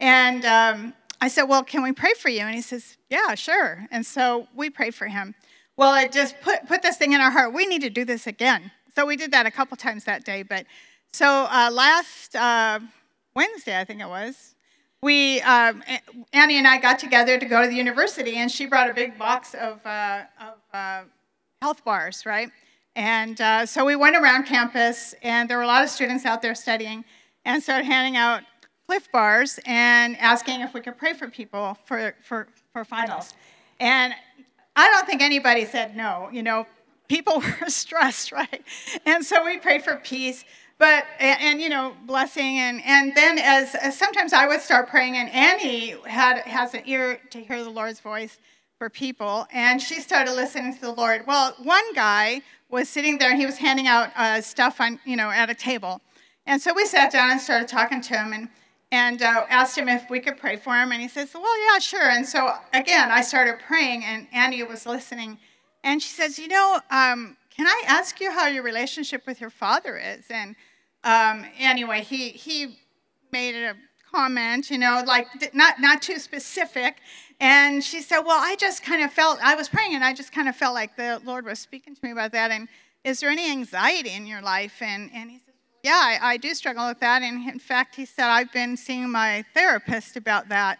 [0.00, 3.86] and um, I said, "Well, can we pray for you?" And he says, "Yeah, sure."
[3.92, 5.34] And so we prayed for him.
[5.76, 7.52] Well, it just put put this thing in our heart.
[7.52, 8.72] We need to do this again.
[8.94, 10.42] So we did that a couple times that day.
[10.42, 10.66] But
[11.12, 12.80] so uh, last uh,
[13.34, 14.54] Wednesday, I think it was,
[15.04, 15.84] we um,
[16.32, 19.18] Annie and I got together to go to the university, and she brought a big
[19.18, 21.02] box of uh, of uh,
[21.60, 22.50] health bars, right?
[22.96, 26.40] And uh, so we went around campus, and there were a lot of students out
[26.40, 27.04] there studying,
[27.44, 28.44] and started handing out
[28.86, 33.34] Clif bars and asking if we could pray for people for for for finals.
[33.80, 34.14] And
[34.74, 36.30] I don't think anybody said no.
[36.32, 36.66] You know,
[37.08, 38.62] people were stressed, right?
[39.06, 40.44] And so we prayed for peace,
[40.78, 44.88] but and, and, you know, blessing, and and then as, as sometimes I would start
[44.88, 48.38] praying, and Annie had has an ear to hear the Lord's voice
[48.78, 51.26] for people, and she started listening to the Lord.
[51.26, 55.16] Well, one guy was sitting there, and he was handing out uh, stuff on you
[55.16, 56.00] know at a table,
[56.46, 58.48] and so we sat down and started talking to him, and
[58.94, 60.92] and uh, asked him if we could pray for him.
[60.92, 62.10] And he says, Well, yeah, sure.
[62.10, 65.38] And so again, I started praying, and Annie was listening.
[65.84, 69.50] And she says, You know, um, can I ask you how your relationship with your
[69.50, 70.24] father is?
[70.30, 70.56] And
[71.04, 72.78] um, anyway, he, he
[73.30, 73.74] made a
[74.10, 76.96] comment, you know, like not, not too specific.
[77.38, 80.32] And she said, Well, I just kind of felt, I was praying, and I just
[80.32, 82.50] kind of felt like the Lord was speaking to me about that.
[82.50, 82.66] And
[83.04, 84.80] is there any anxiety in your life?
[84.80, 87.20] And, and he says, yeah, I, I do struggle with that.
[87.20, 90.78] And in fact, he said, I've been seeing my therapist about that.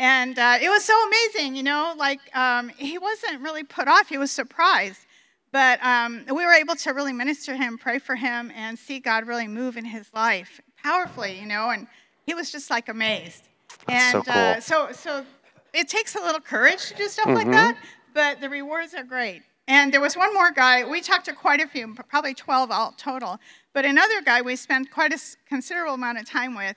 [0.00, 4.08] And uh, it was so amazing, you know, like um, he wasn't really put off,
[4.08, 5.04] he was surprised.
[5.52, 8.98] But um, we were able to really minister to him, pray for him, and see
[8.98, 11.86] God really move in his life powerfully, you know, and
[12.24, 13.48] he was just like amazed.
[13.86, 14.34] That's so and cool.
[14.34, 15.26] uh, so, so
[15.74, 17.76] it takes a little courage to do stuff like that,
[18.14, 19.42] but the rewards are great.
[19.68, 22.94] And there was one more guy, we talked to quite a few, probably 12 all
[22.96, 23.38] total,
[23.74, 26.74] but another guy we spent quite a considerable amount of time with.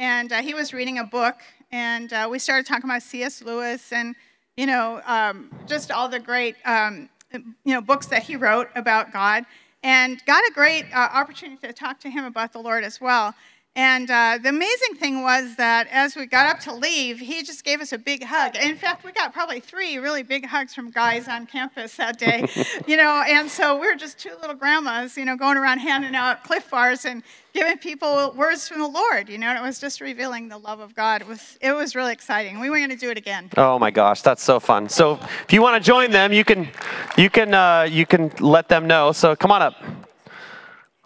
[0.00, 1.36] And uh, he was reading a book,
[1.74, 3.42] and uh, we started talking about C.S.
[3.42, 4.14] Lewis and,
[4.56, 9.12] you know, um, just all the great, um, you know, books that he wrote about
[9.12, 9.44] God.
[9.82, 13.34] And got a great uh, opportunity to talk to him about the Lord as well.
[13.76, 17.64] And uh, the amazing thing was that as we got up to leave, he just
[17.64, 18.54] gave us a big hug.
[18.54, 22.46] In fact, we got probably three really big hugs from guys on campus that day,
[22.86, 23.24] you know.
[23.26, 26.70] And so we were just two little grandmas, you know, going around handing out Clif
[26.70, 29.48] Bars and giving people words from the Lord, you know.
[29.48, 31.22] And it was just revealing the love of God.
[31.22, 32.60] It was it was really exciting.
[32.60, 33.50] We were going to do it again.
[33.56, 34.88] Oh my gosh, that's so fun.
[34.88, 36.68] So if you want to join them, you can,
[37.16, 39.10] you can, uh, you can let them know.
[39.10, 39.74] So come on up.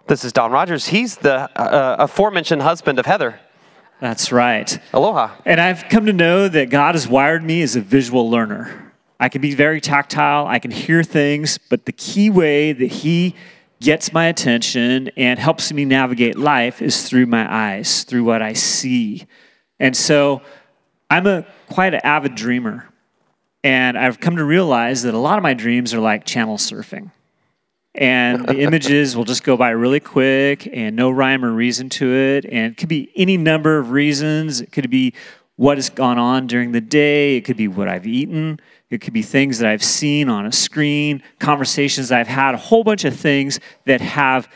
[0.08, 0.86] This is Don Rogers.
[0.86, 3.38] He's the uh, aforementioned husband of Heather.
[4.00, 4.80] That's right.
[4.94, 5.36] Aloha.
[5.44, 8.94] And I've come to know that God has wired me as a visual learner.
[9.20, 13.34] I can be very tactile, I can hear things, but the key way that he
[13.80, 18.54] gets my attention and helps me navigate life is through my eyes, through what I
[18.54, 19.26] see.
[19.78, 20.40] And so
[21.10, 22.88] I'm a quite an avid dreamer.
[23.62, 27.10] And I've come to realize that a lot of my dreams are like channel surfing.
[27.98, 32.14] And the images will just go by really quick and no rhyme or reason to
[32.14, 32.44] it.
[32.44, 34.61] And it could be any number of reasons.
[34.61, 35.14] It could be
[35.56, 37.37] what has gone on during the day.
[37.37, 38.61] It could be what I've eaten.
[38.88, 42.84] It could be things that I've seen on a screen, conversations I've had, a whole
[42.84, 44.48] bunch of things that have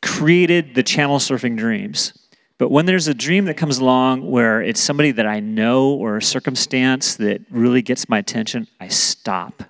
[0.00, 2.12] created the channel surfing dreams.
[2.56, 6.18] But when there's a dream that comes along where it's somebody that I know or
[6.18, 9.64] a circumstance that really gets my attention, I stop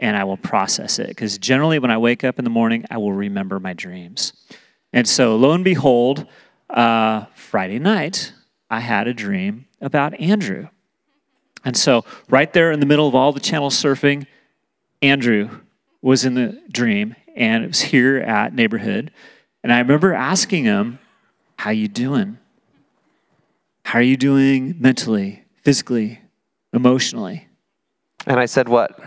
[0.00, 1.08] and I will process it.
[1.08, 4.32] Because generally, when I wake up in the morning, I will remember my dreams.
[4.92, 6.26] And so, lo and behold,
[6.70, 8.32] uh, Friday night,
[8.68, 10.68] I had a dream about Andrew.
[11.64, 14.26] And so, right there in the middle of all the channel surfing,
[15.02, 15.60] Andrew
[16.00, 19.12] was in the dream, and it was here at Neighborhood.
[19.62, 20.98] And I remember asking him,
[21.56, 22.38] How you doing?
[23.84, 26.20] How are you doing mentally, physically,
[26.72, 27.48] emotionally?
[28.26, 28.98] And I said, What?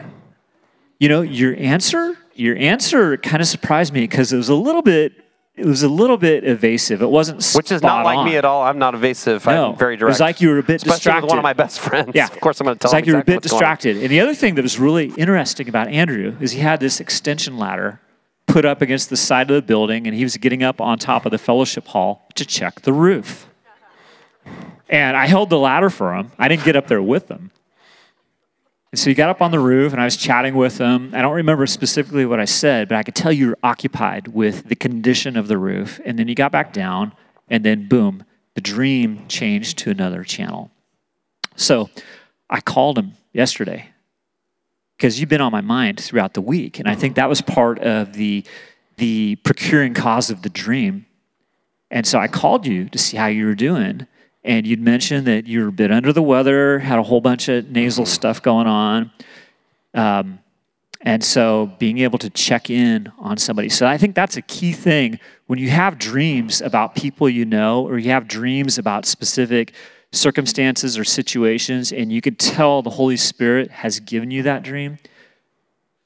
[0.99, 4.81] You know, your answer, your answer kind of surprised me because it was a little
[4.81, 5.13] bit
[5.55, 7.03] it was a little bit evasive.
[7.03, 8.25] It wasn't Which is not like on.
[8.25, 8.63] me at all.
[8.63, 9.45] I'm not evasive.
[9.45, 10.09] No, I'm very direct.
[10.09, 11.23] it was like you were a bit Especially distracted.
[11.25, 12.09] with one of my best friends.
[12.15, 13.63] Yeah, Of course, I'm going to tell It's like you were a bit what's going
[13.63, 13.75] on.
[13.75, 13.97] distracted.
[13.97, 17.59] And the other thing that was really interesting about Andrew is he had this extension
[17.59, 17.99] ladder
[18.47, 21.23] put up against the side of the building, and he was getting up on top
[21.27, 23.47] of the fellowship hall to check the roof.
[24.89, 26.31] And I held the ladder for him.
[26.39, 27.51] I didn't get up there with him.
[28.93, 31.15] And so he got up on the roof, and I was chatting with him.
[31.15, 34.69] I don't remember specifically what I said, but I could tell you were occupied with
[34.69, 35.99] the condition of the roof.
[36.05, 37.11] And then you got back down,
[37.49, 40.69] and then boom, the dream changed to another channel.
[41.55, 41.89] So
[42.51, 43.89] I called him yesterday
[44.95, 46.77] because you've been on my mind throughout the week.
[46.77, 48.45] And I think that was part of the,
[48.97, 51.07] the procuring cause of the dream.
[51.89, 54.05] And so I called you to see how you were doing.
[54.45, 57.47] And you'd mentioned that you were a bit under the weather, had a whole bunch
[57.47, 59.11] of nasal stuff going on.
[59.93, 60.39] Um,
[61.01, 63.69] and so being able to check in on somebody.
[63.69, 67.85] So I think that's a key thing when you have dreams about people you know,
[67.85, 69.73] or you have dreams about specific
[70.11, 74.97] circumstances or situations, and you could tell the Holy Spirit has given you that dream,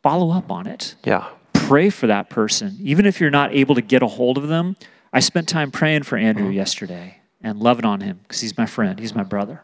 [0.01, 0.95] follow up on it.
[1.03, 1.27] Yeah.
[1.53, 2.77] Pray for that person.
[2.81, 4.75] Even if you're not able to get a hold of them,
[5.13, 8.99] I spent time praying for Andrew yesterday and loving on him because he's my friend,
[8.99, 9.61] he's my brother.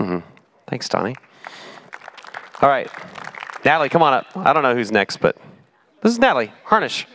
[0.00, 0.22] Mhm.
[0.68, 1.14] Thanks, Donnie.
[2.62, 2.88] All right.
[3.64, 4.26] Natalie, come on up.
[4.36, 5.36] I don't know who's next, but
[6.02, 7.06] this is Natalie Harnish.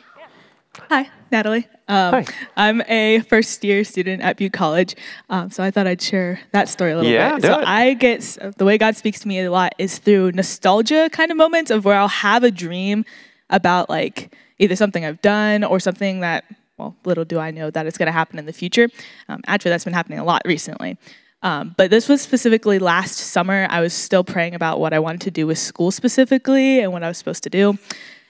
[0.89, 1.67] Hi, Natalie.
[1.87, 2.25] Um, Hi.
[2.55, 4.95] I'm a first year student at Butte College,
[5.29, 7.41] um, so I thought I'd share that story a little Yeah, bit.
[7.41, 7.67] do so it.
[7.67, 11.37] I get the way God speaks to me a lot is through nostalgia kind of
[11.37, 13.03] moments of where I'll have a dream
[13.49, 16.45] about like either something I've done or something that
[16.81, 18.89] well, little do I know that it's going to happen in the future.
[19.29, 20.97] Um, actually, that's been happening a lot recently.
[21.43, 23.67] Um, but this was specifically last summer.
[23.69, 27.03] I was still praying about what I wanted to do with school specifically and what
[27.03, 27.77] I was supposed to do.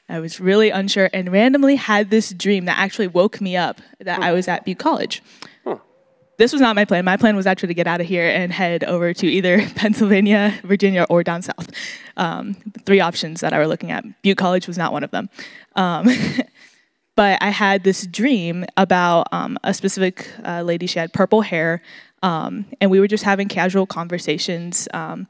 [0.10, 4.22] I was really unsure and randomly had this dream that actually woke me up that
[4.22, 5.24] I was at Butte College.
[6.38, 7.06] This was not my plan.
[7.06, 10.60] My plan was actually to get out of here and head over to either Pennsylvania,
[10.64, 11.70] Virginia, or down south.
[12.18, 14.04] Um, three options that I were looking at.
[14.24, 15.30] Butte College was not one of them.
[15.76, 16.10] Um,
[17.22, 20.88] but I had this dream about um, a specific uh, lady.
[20.88, 21.84] She had purple hair,
[22.24, 25.28] um, and we were just having casual conversations um,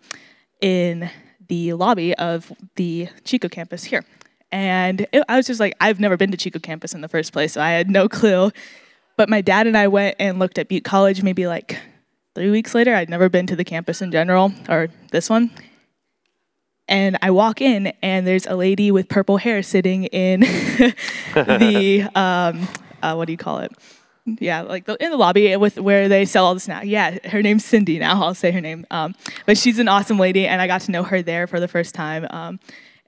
[0.62, 1.10] in
[1.50, 4.06] the lobby of the Chico campus here.
[4.54, 7.34] And it, I was just like, I've never been to Chico campus in the first
[7.34, 8.54] place, so I had no clue.
[9.18, 11.78] But my dad and I went and looked at Butte College maybe like
[12.36, 12.96] three weeks later.
[12.96, 15.52] I'd never been to the campus in general, or this one.
[16.88, 20.40] And I walk in, and there's a lady with purple hair sitting in
[21.34, 22.68] the um,
[23.02, 23.72] uh, what do you call it?
[24.26, 26.86] Yeah, like the, in the lobby with where they sell all the snacks.
[26.86, 27.98] Yeah, her name's Cindy.
[27.98, 28.86] Now I'll say her name.
[28.92, 29.16] Um,
[29.46, 31.96] but she's an awesome lady, and I got to know her there for the first
[31.96, 32.28] time.
[32.30, 32.60] Um,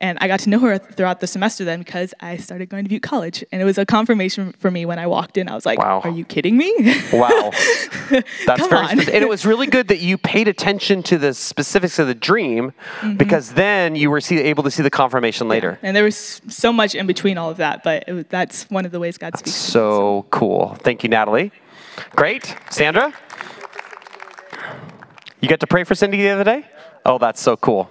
[0.04, 2.90] and I got to know her throughout the semester then because I started going to
[2.90, 5.48] Butte College, and it was a confirmation for me when I walked in.
[5.50, 6.02] I was like, Wow.
[6.04, 6.72] "Are you kidding me?"
[7.14, 7.52] Wow.
[8.10, 8.90] That's Come very on.
[8.90, 9.14] specific.
[9.16, 12.74] And it was really good that you paid attention to the specifics of the dream
[13.00, 13.16] Mm-hmm.
[13.18, 15.80] because then you were see, able to see the confirmation later.
[15.82, 18.92] and there was so much in between all of that, but it, that's one of
[18.92, 19.50] the ways God speaks.
[19.52, 19.72] me.
[19.72, 20.76] So cool.
[20.82, 21.52] Thank you, Natalie.
[22.16, 22.56] Great.
[22.70, 23.14] Sandra?
[25.42, 26.66] You got to pray for Cindy the other day?
[27.06, 27.90] Oh, that's so cool.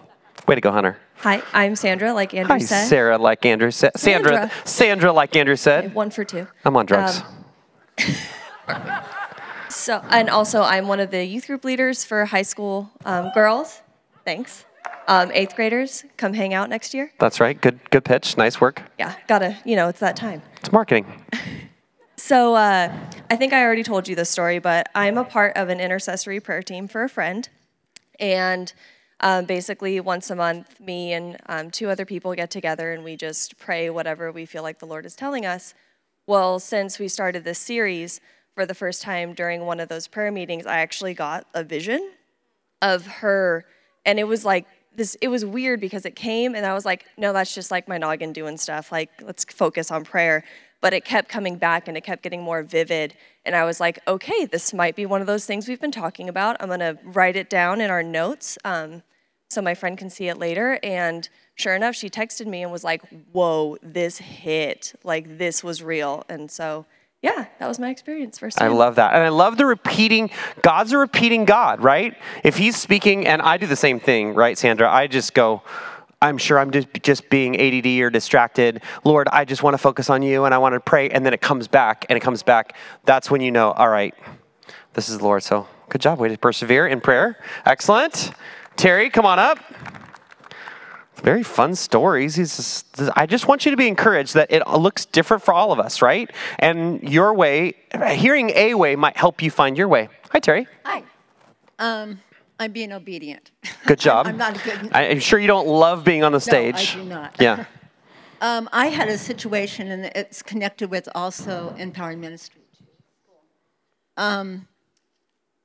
[0.49, 0.97] Way to go, Hunter.
[1.23, 2.87] Hi, I'm Sandra, like Andrew Hi, said.
[2.89, 3.93] Sarah, like Andrew said.
[3.97, 4.33] Sandra.
[4.33, 4.51] Sandra.
[4.65, 5.95] Sandra, like Andrew said.
[5.95, 6.49] One for two.
[6.65, 7.23] I'm on drugs.
[7.99, 8.07] Um,
[9.69, 13.81] So, and also, I'm one of the youth group leaders for high school um, girls.
[14.25, 14.67] Thanks.
[15.09, 17.11] Um, eighth graders, come hang out next year.
[17.19, 17.59] That's right.
[17.59, 18.37] Good, good pitch.
[18.37, 18.83] Nice work.
[18.99, 20.43] Yeah, gotta, you know, it's that time.
[20.61, 21.07] It's marketing.
[22.17, 22.97] So uh,
[23.31, 26.39] I think I already told you this story, but I'm a part of an intercessory
[26.39, 27.49] prayer team for a friend.
[28.21, 28.73] And
[29.23, 33.17] um, basically, once a month, me and um, two other people get together and we
[33.17, 35.75] just pray whatever we feel like the Lord is telling us.
[36.27, 38.21] Well, since we started this series,
[38.55, 42.13] for the first time during one of those prayer meetings, I actually got a vision
[42.81, 43.65] of her.
[44.05, 47.07] And it was like this, it was weird because it came and I was like,
[47.17, 48.93] no, that's just like my noggin doing stuff.
[48.93, 50.45] Like, let's focus on prayer.
[50.83, 53.15] But it kept coming back and it kept getting more vivid.
[53.47, 56.29] And I was like, okay, this might be one of those things we've been talking
[56.29, 56.57] about.
[56.61, 59.03] I'm going to write it down in our notes um,
[59.49, 60.79] so my friend can see it later.
[60.83, 63.03] And sure enough, she texted me and was like,
[63.33, 64.93] whoa, this hit.
[65.05, 66.25] Like, this was real.
[66.29, 66.85] And so,
[67.23, 69.15] yeah, that was my experience first I love that.
[69.15, 70.31] And I love the repeating.
[70.63, 72.17] God's a repeating God, right?
[72.43, 74.91] If He's speaking, and I do the same thing, right, Sandra?
[74.91, 75.63] I just go,
[76.23, 78.83] I'm sure I'm just, just being ADD or distracted.
[79.05, 81.11] Lord, I just want to focus on you and I want to pray.
[81.11, 82.77] And then it comes back and it comes back.
[83.05, 84.15] That's when you know, all right,
[84.95, 85.43] this is the Lord.
[85.43, 86.21] So good job.
[86.21, 87.39] Way to persevere in prayer.
[87.67, 88.33] Excellent.
[88.77, 89.59] Terry, come on up.
[91.17, 92.37] Very fun stories.
[92.37, 95.81] Just, I just want you to be encouraged that it looks different for all of
[95.81, 96.31] us, right?
[96.61, 97.75] And your way,
[98.15, 100.09] hearing a way might help you find your way.
[100.31, 100.69] Hi, Terry.
[100.85, 101.03] Hi.
[101.79, 102.21] Um,
[102.63, 103.51] I'm being obedient.
[103.87, 104.27] Good job.
[104.29, 104.93] I'm not a good.
[104.93, 106.95] I'm sure you don't love being on the stage.
[106.95, 107.37] No, I do not.
[107.41, 107.65] Yeah.
[108.41, 112.63] Um, I had a situation, and it's connected with also empowering ministry.
[114.17, 114.67] Um,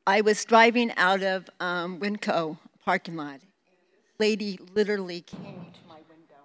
[0.06, 3.40] I was driving out of um, Winco parking lot.
[4.20, 5.40] Lady literally came
[5.74, 6.44] to my window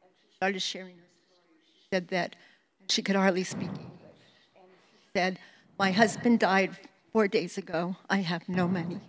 [0.00, 1.60] and she started sharing her story.
[1.66, 2.34] She said that
[2.88, 3.84] she could hardly speak English,
[4.56, 5.38] and she said,
[5.78, 6.78] "My husband died
[7.12, 7.96] four days ago.
[8.08, 9.02] I have no money."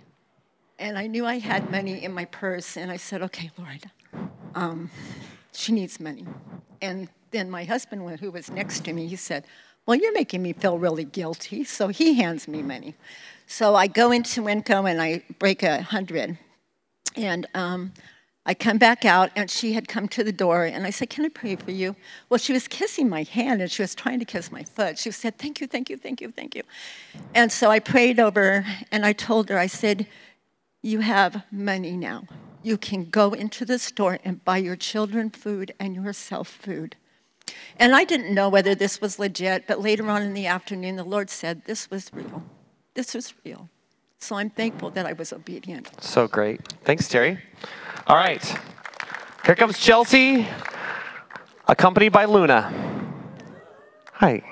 [0.79, 3.91] And I knew I had money in my purse, and I said, "Okay, Lord,
[4.55, 4.89] um,
[5.51, 6.25] she needs money."
[6.81, 9.43] And then my husband, who was next to me, he said,
[9.85, 12.95] "Well, you're making me feel really guilty." So he hands me money.
[13.45, 16.37] So I go into Winco and I break a hundred,
[17.17, 17.91] and um,
[18.45, 21.25] I come back out, and she had come to the door, and I said, "Can
[21.25, 21.97] I pray for you?"
[22.29, 24.97] Well, she was kissing my hand, and she was trying to kiss my foot.
[24.97, 26.63] She said, "Thank you, thank you, thank you, thank you."
[27.35, 30.07] And so I prayed over, and I told her, I said,
[30.81, 32.23] "You have money now.
[32.63, 36.95] You can go into the store and buy your children food and yourself food."
[37.77, 41.03] And I didn't know whether this was legit, but later on in the afternoon, the
[41.03, 42.43] Lord said, This was real.
[42.93, 43.69] This was real.
[44.19, 45.89] So I'm thankful that I was obedient.
[46.03, 46.61] So great.
[46.83, 47.39] Thanks, Terry.
[48.07, 48.43] All right.
[49.45, 50.45] Here comes Chelsea,
[51.67, 52.73] accompanied by Luna.
[54.13, 54.43] Hi.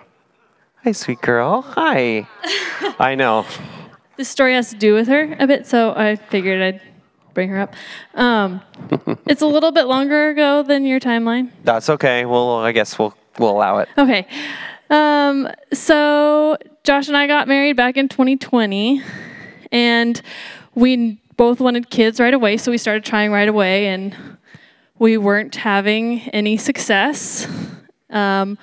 [0.83, 1.61] Hi, sweet girl.
[1.61, 2.27] Hi.
[2.99, 3.45] I know.
[4.17, 6.81] This story has to do with her a bit, so I figured I'd
[7.35, 7.75] bring her up.
[8.15, 8.61] Um,
[9.27, 11.51] it's a little bit longer ago than your timeline.
[11.63, 12.25] That's okay.
[12.25, 13.89] Well, I guess we'll we'll allow it.
[13.95, 14.25] Okay.
[14.89, 19.03] Um, so Josh and I got married back in 2020,
[19.71, 20.19] and
[20.73, 24.15] we both wanted kids right away, so we started trying right away, and
[24.97, 27.47] we weren't having any success
[28.09, 28.57] um,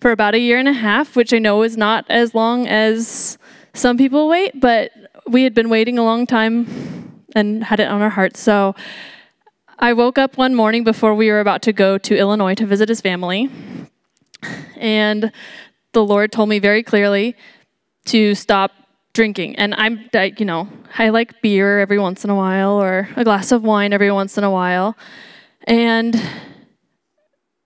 [0.00, 3.38] for about a year and a half, which I know is not as long as
[3.72, 4.90] some people wait, but
[5.28, 8.40] we had been waiting a long time and had it on our hearts.
[8.40, 8.74] So
[9.78, 12.88] I woke up one morning before we were about to go to Illinois to visit
[12.88, 13.50] his family,
[14.76, 15.30] and
[15.92, 17.36] the Lord told me very clearly
[18.06, 18.72] to stop
[19.12, 19.56] drinking.
[19.56, 23.24] And I'm, I, you know, I like beer every once in a while or a
[23.24, 24.96] glass of wine every once in a while.
[25.64, 26.14] And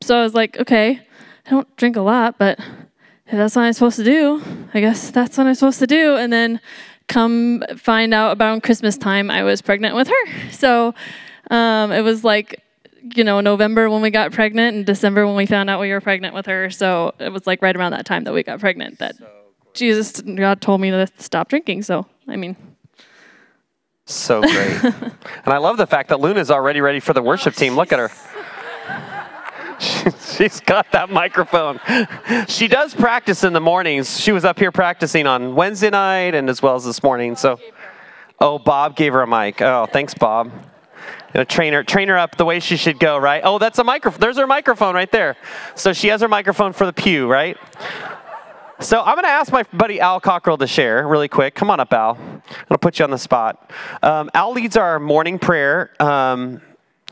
[0.03, 1.01] so I was like, okay,
[1.47, 4.43] I don't drink a lot, but if that's what I'm supposed to do,
[4.75, 6.17] I guess that's what I'm supposed to do.
[6.17, 6.61] And then
[7.13, 10.51] come find out about Christmas time, I was pregnant with her.
[10.51, 10.95] So
[11.51, 12.63] um, it was like,
[13.15, 16.01] you know, November when we got pregnant and December when we found out we were
[16.01, 16.71] pregnant with her.
[16.71, 19.15] So it was like right around that time that we got pregnant that
[19.75, 21.83] Jesus, God told me to stop drinking.
[21.83, 22.57] So, I mean,
[24.07, 24.85] So great.
[24.85, 25.13] and
[25.47, 27.77] I love the fact that Luna's already ready for the worship team.
[27.77, 28.11] Look at her.
[30.37, 31.81] She's got that microphone.
[32.47, 34.21] She does practice in the mornings.
[34.21, 37.35] She was up here practicing on Wednesday night and as well as this morning.
[37.35, 37.59] So,
[38.39, 39.61] oh, Bob gave her a mic.
[39.61, 40.53] Oh, thanks, Bob.
[41.35, 43.43] You know, train her, train her up the way she should go, right?
[43.45, 44.21] Oh, that's a microphone.
[44.21, 45.37] There's her microphone right there.
[45.75, 47.57] So she has her microphone for the pew, right?
[48.79, 51.55] So I'm going to ask my buddy Al Cockrell to share really quick.
[51.55, 52.11] Come on up, Al.
[52.11, 53.71] I'm going to put you on the spot.
[54.03, 56.61] Um, Al leads our morning prayer um,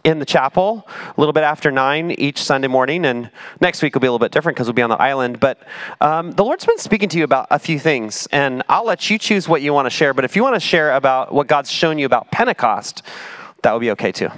[0.05, 3.05] in the chapel a little bit after 9 each Sunday morning.
[3.05, 3.31] And
[3.61, 5.41] next week will be a little bit different because we'll be on the island.
[5.41, 5.59] But
[6.01, 8.29] um, the Lord's been speaking to you about a few things.
[8.33, 10.15] And I'll let you choose what you want to share.
[10.15, 13.03] But if you want to share about what God's shown you about Pentecost,
[13.63, 14.29] that would be okay too.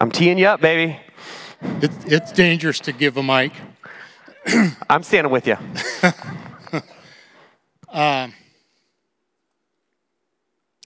[0.00, 0.98] I'm teeing you up, baby.
[1.82, 3.52] It, it's dangerous to give a mic.
[4.90, 5.56] I'm standing with you.
[7.96, 8.34] Um,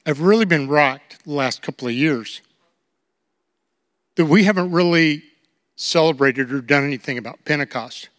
[0.07, 2.41] I've really been rocked the last couple of years
[4.21, 5.23] that we haven't really
[5.77, 8.11] celebrated or done anything about Pentecost.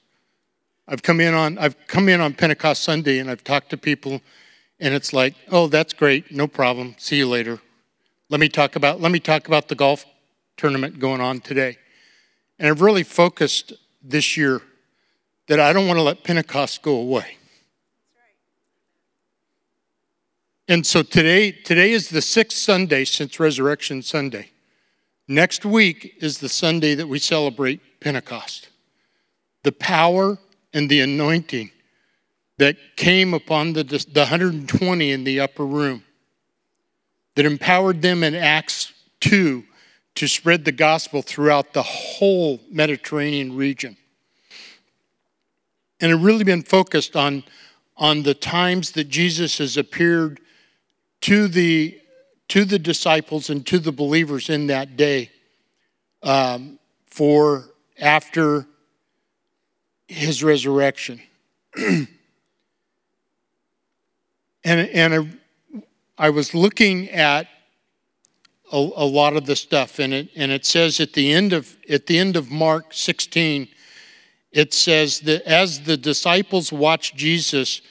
[0.88, 4.20] I've come in on I've come in on Pentecost Sunday and I've talked to people
[4.80, 6.32] and it's like, "Oh, that's great.
[6.32, 6.96] No problem.
[6.98, 7.60] See you later."
[8.30, 10.04] Let me talk about let me talk about the golf
[10.58, 11.78] tournament going on today.
[12.58, 14.64] And I've really focused this year
[15.50, 17.38] that I don't want to let Pentecost go away.
[20.68, 24.50] And so today, today is the sixth Sunday since Resurrection Sunday.
[25.32, 28.68] Next week is the Sunday that we celebrate Pentecost.
[29.64, 30.38] The power
[30.74, 31.72] and the anointing
[32.58, 36.04] that came upon the, the 120 in the upper room,
[37.36, 39.64] that empowered them in Acts 2
[40.16, 43.96] to spread the gospel throughout the whole Mediterranean region.
[46.02, 47.46] And I've really been focused on,
[47.96, 50.42] on the times that Jesus has appeared
[51.22, 52.02] to the,
[52.52, 55.32] to the disciples and to the believers in that day
[56.22, 58.68] um, for after
[60.10, 61.22] his resurrection.
[61.78, 62.10] and
[64.66, 67.48] and I, I was looking at
[68.70, 71.78] a, a, lot of the stuff and it and it says at the end of
[71.90, 73.70] at the end of Mark 16
[74.52, 77.82] it says that as the disciples watched Jesus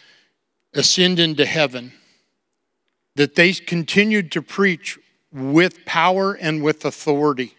[0.74, 1.94] ascend into heaven
[3.16, 4.98] that they continued to preach
[5.32, 7.54] with power and with authority.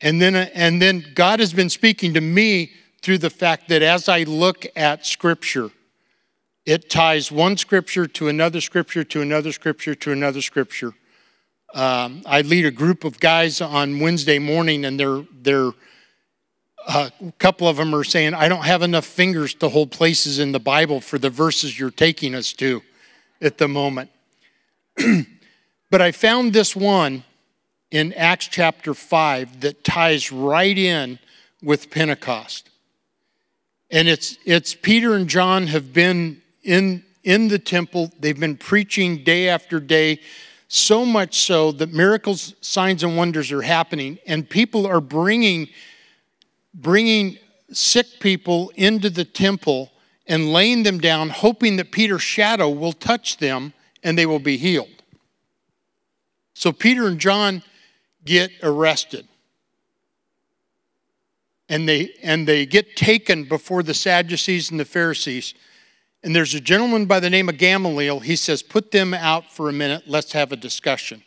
[0.00, 4.08] And then, and then God has been speaking to me through the fact that as
[4.08, 5.70] I look at Scripture,
[6.64, 10.94] it ties one Scripture to another Scripture to another Scripture to another Scripture.
[11.74, 15.72] Um, I lead a group of guys on Wednesday morning, and they're, they're
[16.86, 20.38] uh, a couple of them are saying, I don't have enough fingers to hold places
[20.38, 22.82] in the Bible for the verses you're taking us to
[23.40, 24.10] at the moment.
[25.90, 27.24] but I found this one
[27.90, 31.18] in Acts chapter 5 that ties right in
[31.62, 32.68] with Pentecost.
[33.90, 39.24] And it's, it's Peter and John have been in, in the temple, they've been preaching
[39.24, 40.20] day after day,
[40.68, 45.68] so much so that miracles, signs, and wonders are happening, and people are bringing,
[46.74, 47.38] bringing
[47.72, 49.90] sick people into the temple
[50.28, 53.72] and laying them down, hoping that Peter's shadow will touch them
[54.02, 55.02] and they will be healed.
[56.54, 57.62] So Peter and John
[58.24, 59.26] get arrested.
[61.70, 65.54] And they, and they get taken before the Sadducees and the Pharisees.
[66.22, 68.20] And there's a gentleman by the name of Gamaliel.
[68.20, 70.04] He says, Put them out for a minute.
[70.06, 71.22] Let's have a discussion.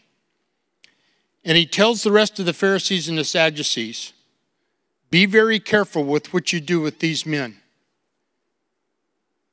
[1.45, 4.13] And he tells the rest of the Pharisees and the Sadducees,
[5.11, 7.60] Be very careful with what you do with these men.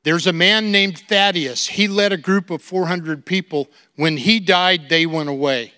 [0.05, 1.67] There's a man named Thaddeus.
[1.67, 3.69] He led a group of 400 people.
[3.97, 5.73] When he died, they went away.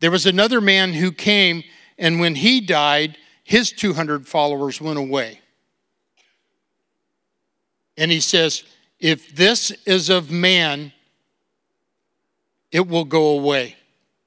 [0.00, 1.62] There was another man who came,
[1.98, 5.40] and when he died, his 200 followers went away.
[7.96, 8.64] And he says,
[8.98, 10.92] If this is of man,
[12.70, 13.76] it will go away.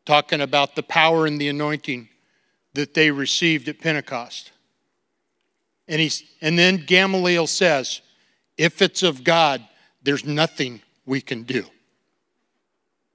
[0.05, 2.09] Talking about the power and the anointing
[2.74, 4.51] that they received at Pentecost.
[5.88, 6.11] And, he,
[6.41, 8.01] and then Gamaliel says,
[8.58, 9.66] if it's of God,
[10.03, 11.66] there's nothing we can do.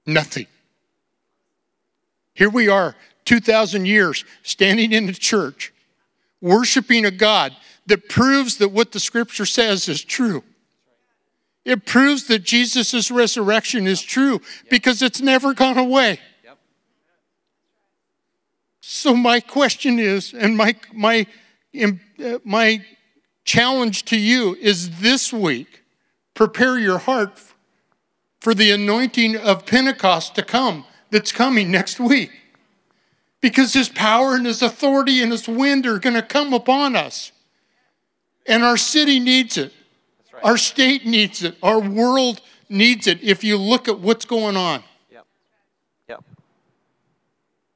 [0.05, 0.47] Nothing.
[2.33, 5.73] Here we are, 2,000 years, standing in the church,
[6.41, 7.55] worshiping a God
[7.87, 10.43] that proves that what the scripture says is true.
[11.63, 16.19] It proves that Jesus' resurrection is true because it's never gone away.
[18.81, 21.27] So, my question is, and my, my,
[22.43, 22.83] my
[23.51, 25.83] challenge to you is this week
[26.33, 27.37] prepare your heart
[28.39, 32.31] for the anointing of Pentecost to come that's coming next week.
[33.41, 37.33] Because his power and his authority and his wind are going to come upon us.
[38.47, 39.73] And our city needs it.
[40.33, 40.45] Right.
[40.45, 41.57] Our state needs it.
[41.61, 42.39] Our world
[42.69, 44.81] needs it if you look at what's going on.
[45.11, 45.25] Yep.
[46.07, 46.23] Yep.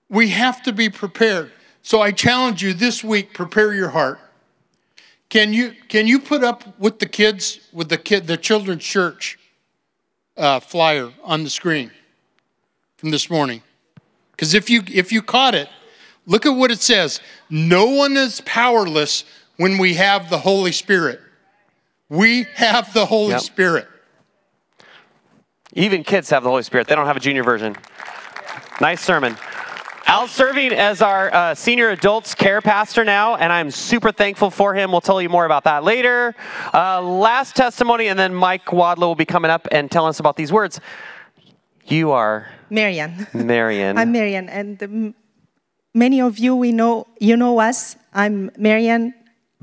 [0.08, 1.52] We have to be prepared.
[1.82, 4.22] So I challenge you this week prepare your heart.
[5.36, 9.38] Can you can you put up with the kids with the kid the children's church
[10.38, 11.92] uh, flyer on the screen
[12.96, 13.62] from this morning?
[14.32, 15.68] Because if you if you caught it,
[16.26, 17.20] look at what it says.
[17.50, 19.26] No one is powerless
[19.58, 21.20] when we have the Holy Spirit.
[22.08, 23.42] We have the Holy yep.
[23.42, 23.90] Spirit.
[25.74, 26.88] Even kids have the Holy Spirit.
[26.88, 27.76] They don't have a junior version.
[28.80, 29.36] Nice sermon.
[30.08, 34.76] Al's serving as our uh, senior adults care pastor now, and I'm super thankful for
[34.76, 34.92] him.
[34.92, 36.36] We'll tell you more about that later.
[36.72, 40.36] Uh, last testimony, and then Mike Wadlow will be coming up and telling us about
[40.36, 40.80] these words.
[41.86, 43.26] You are Marian.
[43.34, 43.98] Marian.
[44.02, 45.16] I'm Marian, and um,
[45.96, 47.96] many of you we know you know us.
[48.14, 49.12] I'm Marian,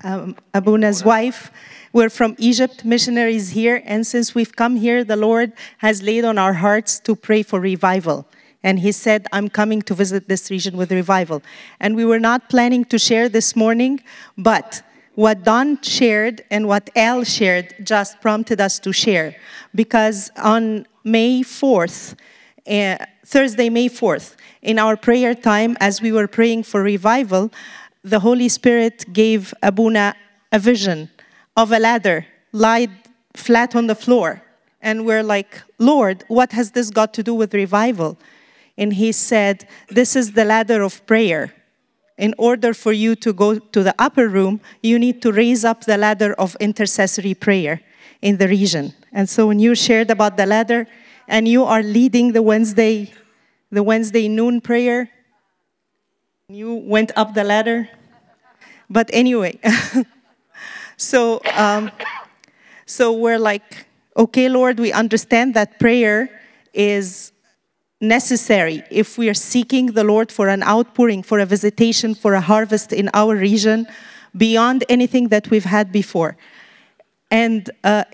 [0.03, 1.53] um, Abuna's wife.
[1.93, 6.37] We're from Egypt, missionaries here, and since we've come here, the Lord has laid on
[6.37, 8.27] our hearts to pray for revival.
[8.63, 11.43] And He said, I'm coming to visit this region with revival.
[11.81, 14.01] And we were not planning to share this morning,
[14.37, 14.83] but
[15.15, 19.37] what Don shared and what Al shared just prompted us to share.
[19.75, 22.15] Because on May 4th,
[22.67, 27.51] uh, Thursday, May 4th, in our prayer time, as we were praying for revival,
[28.05, 30.15] the Holy Spirit gave Abuna
[30.51, 31.11] a vision
[31.57, 32.91] of a ladder laid
[33.35, 34.43] flat on the floor.
[34.81, 38.19] And we're like, Lord, what has this got to do with revival?
[38.77, 41.55] And he said, This is the ladder of prayer.
[42.19, 45.85] In order for you to go to the upper room, you need to raise up
[45.85, 47.81] the ladder of intercessory prayer
[48.21, 48.95] in the region.
[49.13, 50.87] And so when you shared about the ladder
[51.27, 53.13] and you are leading the Wednesday,
[53.71, 55.11] the Wednesday noon prayer,
[56.49, 57.89] you went up the ladder.
[58.89, 59.59] But anyway,
[60.97, 61.91] so um,
[62.87, 66.29] so we're like, okay, Lord, we understand that prayer
[66.75, 67.33] is
[68.03, 72.41] necessary if we are seeking the Lord for an outpouring, for a visitation, for a
[72.41, 73.87] harvest in our region
[74.37, 76.37] beyond anything that we've had before.
[77.31, 78.05] And uh,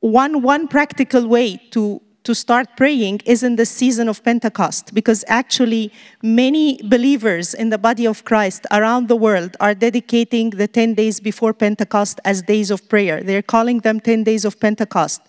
[0.00, 5.24] one, one practical way to, to start praying is in the season of Pentecost, because
[5.26, 10.94] actually, many believers in the body of Christ around the world are dedicating the 10
[10.94, 13.22] days before Pentecost as days of prayer.
[13.22, 15.22] They're calling them 10 days of Pentecost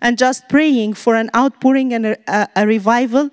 [0.00, 3.30] and just praying for an outpouring and a, a, a revival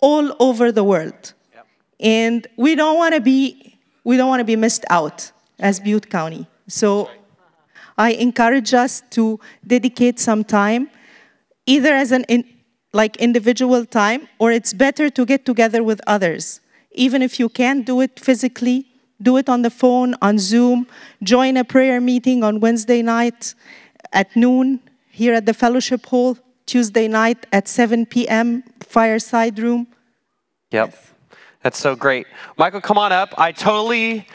[0.00, 1.34] all over the world.
[1.54, 1.66] Yep.
[2.00, 6.08] And we don't want to be we don't want to be missed out as Butte
[6.08, 6.46] County.
[6.68, 7.10] So
[7.98, 10.90] I encourage us to dedicate some time,
[11.66, 12.44] either as an in,
[12.92, 16.60] like individual time, or it's better to get together with others.
[16.92, 18.86] Even if you can't do it physically,
[19.20, 20.86] do it on the phone, on Zoom,
[21.22, 23.54] join a prayer meeting on Wednesday night
[24.12, 24.80] at noon
[25.16, 26.36] here at the fellowship hall
[26.66, 29.86] Tuesday night at 7 p.m., fireside room.
[30.72, 30.94] Yep.
[31.62, 32.26] That's so great.
[32.58, 33.32] Michael, come on up.
[33.38, 34.26] I totally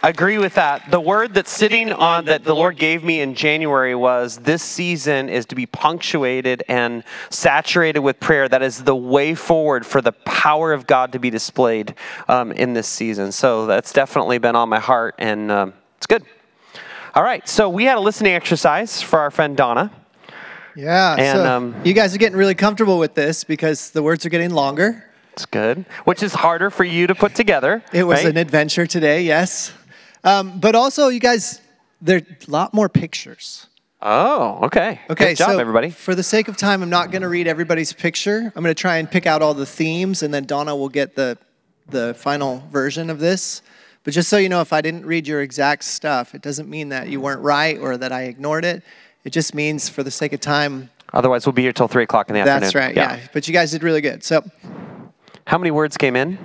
[0.00, 0.88] agree with that.
[0.92, 5.28] The word that's sitting on that the Lord gave me in January was this season
[5.28, 8.48] is to be punctuated and saturated with prayer.
[8.48, 11.96] That is the way forward for the power of God to be displayed
[12.28, 13.32] um, in this season.
[13.32, 16.24] So that's definitely been on my heart, and um, it's good.
[17.16, 19.90] All right, so we had a listening exercise for our friend Donna.
[20.76, 21.16] Yeah.
[21.18, 24.28] And so um, you guys are getting really comfortable with this because the words are
[24.28, 25.04] getting longer.
[25.32, 27.82] It's good, which is harder for you to put together.
[27.92, 28.30] It was right?
[28.30, 29.72] an adventure today, yes.
[30.24, 31.60] Um, but also, you guys,
[32.00, 33.66] there are a lot more pictures.
[34.02, 35.00] Oh, okay.
[35.08, 35.90] Okay, Good job, so everybody.
[35.90, 38.52] For the sake of time, I'm not going to read everybody's picture.
[38.54, 41.14] I'm going to try and pick out all the themes, and then Donna will get
[41.14, 41.38] the
[41.88, 43.62] the final version of this.
[44.04, 46.88] But just so you know, if I didn't read your exact stuff, it doesn't mean
[46.88, 48.82] that you weren't right or that I ignored it.
[49.24, 50.90] It just means for the sake of time.
[51.12, 52.60] Otherwise, we'll be here till 3 o'clock in the afternoon.
[52.60, 53.16] That's right, yeah.
[53.16, 53.26] yeah.
[53.32, 54.24] But you guys did really good.
[54.24, 54.42] So,
[55.46, 56.38] how many words came in?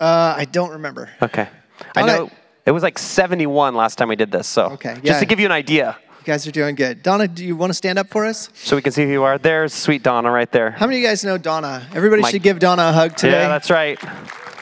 [0.00, 1.10] Uh, I don't remember.
[1.20, 1.48] Okay.
[1.94, 2.30] I know
[2.64, 4.46] it was like 71 last time we did this.
[4.46, 4.94] So, okay.
[4.94, 5.12] Yeah.
[5.12, 5.98] just to give you an idea.
[6.20, 7.02] You guys are doing good.
[7.02, 8.48] Donna, do you want to stand up for us?
[8.54, 9.38] So we can see who you are.
[9.38, 10.70] There's sweet Donna right there.
[10.70, 11.84] How many of you guys know Donna?
[11.94, 13.42] Everybody My, should give Donna a hug today.
[13.42, 13.98] Yeah, that's right.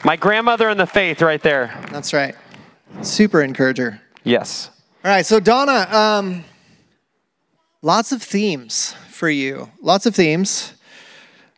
[0.03, 1.79] My grandmother in the faith right there.
[1.91, 2.35] That's right.
[3.03, 4.01] Super encourager.
[4.23, 4.71] Yes.
[5.05, 6.43] All right, so Donna, um,
[7.81, 9.69] lots of themes for you.
[9.81, 10.73] Lots of themes.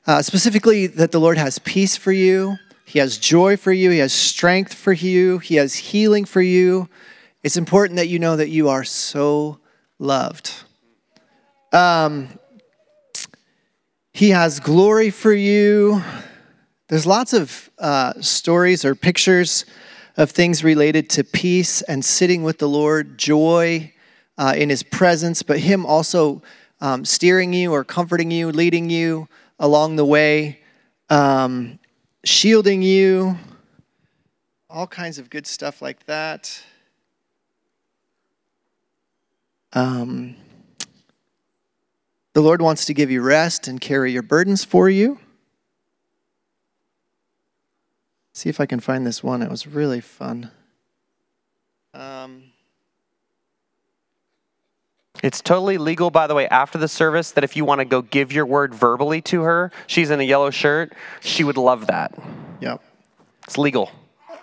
[0.05, 3.99] Uh, specifically, that the Lord has peace for you, He has joy for you, He
[3.99, 6.89] has strength for you, He has healing for you.
[7.41, 9.59] It's important that you know that you are so
[9.99, 10.53] loved.
[11.71, 12.37] Um,
[14.13, 16.03] he has glory for you.
[16.87, 19.65] There's lots of uh, stories or pictures
[20.15, 23.91] of things related to peace and sitting with the Lord, joy
[24.37, 26.41] uh, in His presence, but Him also
[26.81, 29.27] um, steering you or comforting you, leading you
[29.59, 30.59] along the way,
[31.09, 31.79] um,
[32.23, 33.37] shielding you,
[34.69, 36.63] all kinds of good stuff like that.
[39.73, 40.35] Um,
[42.33, 45.19] the Lord wants to give you rest and carry your burdens for you.
[48.33, 49.43] See if I can find this one.
[49.43, 50.49] It was really fun.
[51.93, 52.45] Um,
[55.23, 58.01] it's totally legal, by the way, after the service, that if you want to go
[58.01, 62.13] give your word verbally to her, she's in a yellow shirt, she would love that.
[62.59, 62.81] Yep.
[63.45, 63.89] It's legal.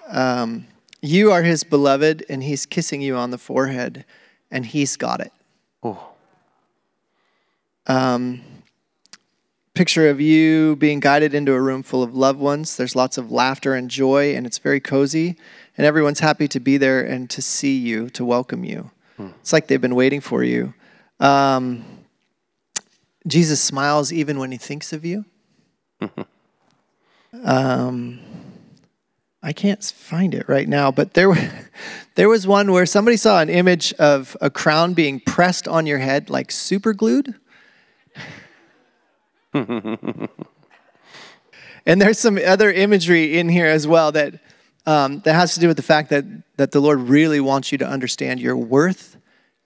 [0.09, 0.67] um,
[1.03, 4.07] you are his beloved, and he's kissing you on the forehead,
[4.51, 5.33] and he's got it.
[5.83, 6.09] Oh.
[7.87, 8.41] Um,
[9.75, 12.79] picture of you being guided into a room full of loved ones.
[12.79, 15.37] There's lots of laughter and joy, and it's very cozy,
[15.77, 18.91] and everyone's happy to be there and to see you, to welcome you.
[19.41, 20.75] It's like they've been waiting for you.
[21.19, 21.85] Um,
[23.27, 25.25] Jesus smiles even when he thinks of you.
[27.45, 28.21] um,
[29.43, 31.35] I can't find it right now, but there,
[32.15, 35.99] there was one where somebody saw an image of a crown being pressed on your
[35.99, 37.35] head, like super glued.
[41.87, 44.35] And there's some other imagery in here as well that
[44.87, 46.25] um, that has to do with the fact that
[46.57, 49.17] that the Lord really wants you to understand your worth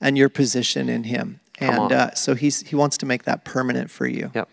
[0.01, 3.91] and your position in Him, and uh, so He's He wants to make that permanent
[3.91, 4.31] for you.
[4.35, 4.49] Yep.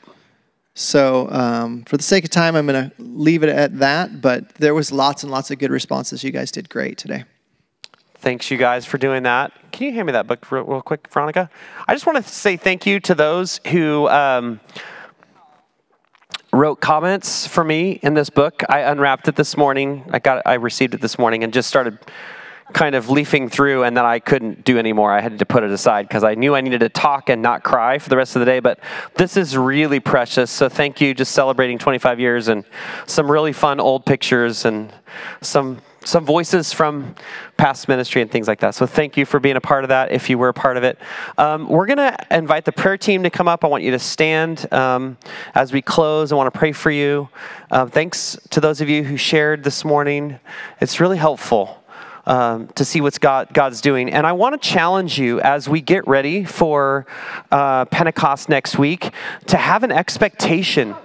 [0.73, 4.21] So, um, for the sake of time, I'm going to leave it at that.
[4.21, 6.23] But there was lots and lots of good responses.
[6.23, 7.25] You guys did great today.
[8.15, 9.51] Thanks, you guys, for doing that.
[9.71, 11.49] Can you hand me that book real, real quick, Veronica?
[11.87, 14.59] I just want to say thank you to those who um,
[16.53, 18.63] wrote comments for me in this book.
[18.67, 20.09] I unwrapped it this morning.
[20.11, 21.97] I got, I received it this morning, and just started
[22.73, 25.11] kind of leafing through, and then I couldn't do anymore.
[25.11, 27.63] I had to put it aside because I knew I needed to talk and not
[27.63, 28.59] cry for the rest of the day.
[28.59, 28.79] But
[29.15, 30.51] this is really precious.
[30.51, 31.13] So thank you.
[31.13, 32.65] Just celebrating 25 years and
[33.05, 34.93] some really fun old pictures and
[35.41, 37.15] some some voices from
[37.57, 38.73] past ministry and things like that.
[38.73, 40.11] So thank you for being a part of that.
[40.11, 40.97] If you were a part of it,
[41.37, 43.63] um, we're gonna invite the prayer team to come up.
[43.63, 45.17] I want you to stand um,
[45.53, 46.31] as we close.
[46.31, 47.29] I want to pray for you.
[47.69, 50.39] Uh, thanks to those of you who shared this morning.
[50.79, 51.81] It's really helpful
[52.25, 54.11] um, to see what's God, God's doing.
[54.11, 57.05] And I want to challenge you as we get ready for
[57.51, 59.11] uh, Pentecost next week
[59.47, 60.95] to have an expectation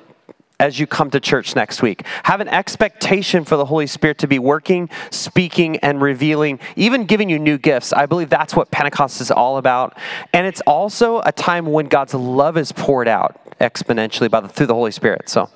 [0.58, 2.04] as you come to church next week.
[2.24, 7.28] Have an expectation for the Holy Spirit to be working, speaking, and revealing, even giving
[7.28, 7.92] you new gifts.
[7.92, 9.96] I believe that's what Pentecost is all about.
[10.32, 14.66] And it's also a time when God's love is poured out exponentially by the, through
[14.66, 15.28] the Holy Spirit.
[15.28, 15.48] So,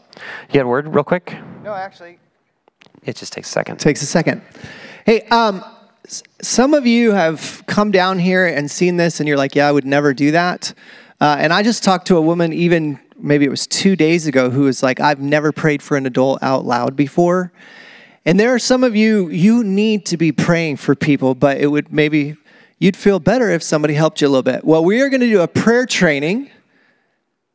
[0.50, 1.34] you had a word real quick?
[1.62, 2.18] No, actually,
[3.04, 3.78] It just takes a second.
[3.80, 4.42] takes a second.
[5.06, 5.64] Hey, um,
[6.42, 9.72] some of you have come down here and seen this, and you're like, "Yeah, I
[9.72, 10.74] would never do that."
[11.20, 14.50] Uh, and I just talked to a woman, even maybe it was two days ago,
[14.50, 17.52] who was like, "I've never prayed for an adult out loud before."
[18.26, 21.68] And there are some of you, you need to be praying for people, but it
[21.68, 22.36] would maybe
[22.78, 24.64] you'd feel better if somebody helped you a little bit.
[24.64, 26.50] Well, we are going to do a prayer training.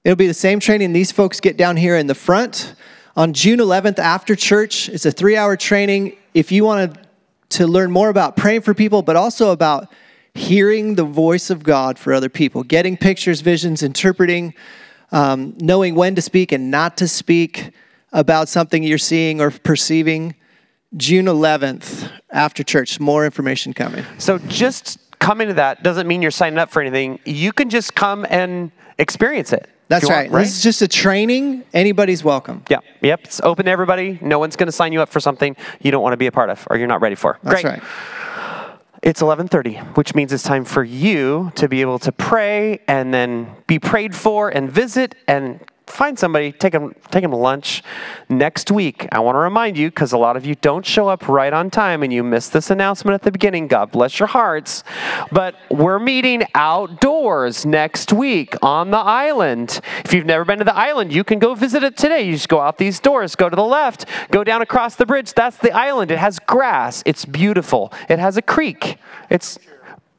[0.04, 2.76] It'll be the same training these folks get down here in the front
[3.16, 4.90] on June 11th after church.
[4.90, 6.16] It's a three hour training.
[6.34, 6.98] If you want
[7.50, 9.88] to learn more about praying for people, but also about
[10.34, 14.54] hearing the voice of God for other people, getting pictures, visions, interpreting,
[15.12, 17.72] um, knowing when to speak and not to speak
[18.12, 20.36] about something you're seeing or perceiving.
[20.98, 23.00] June 11th after church.
[23.00, 24.06] More information coming.
[24.18, 27.20] So just coming to that doesn't mean you're signing up for anything.
[27.26, 29.70] You can just come and experience it.
[29.88, 30.42] That's you want, right.
[30.42, 31.64] This is just a training.
[31.74, 32.64] Anybody's welcome.
[32.70, 33.22] Yeah, yep.
[33.24, 34.18] It's open to everybody.
[34.22, 36.32] No one's going to sign you up for something you don't want to be a
[36.32, 37.38] part of or you're not ready for.
[37.44, 37.72] That's Great.
[37.72, 37.84] right.
[39.02, 43.48] It's 11:30, which means it's time for you to be able to pray and then
[43.68, 47.84] be prayed for and visit and find somebody, take them, take them to lunch
[48.30, 49.08] next week.
[49.12, 51.70] I want to remind you because a lot of you don't show up right on
[51.70, 53.68] time and you missed this announcement at the beginning.
[53.68, 54.84] God bless your hearts,
[55.32, 59.82] but we're meeting outdoors next week on the island.
[60.04, 62.24] If you've never been to the island, you can go visit it today.
[62.24, 65.34] You just go out these doors, go to the left, go down across the bridge.
[65.34, 66.12] That's the island.
[66.12, 67.04] It has grass.
[67.06, 67.94] It's beautiful.
[68.10, 68.98] It has a creek.
[69.30, 69.60] It's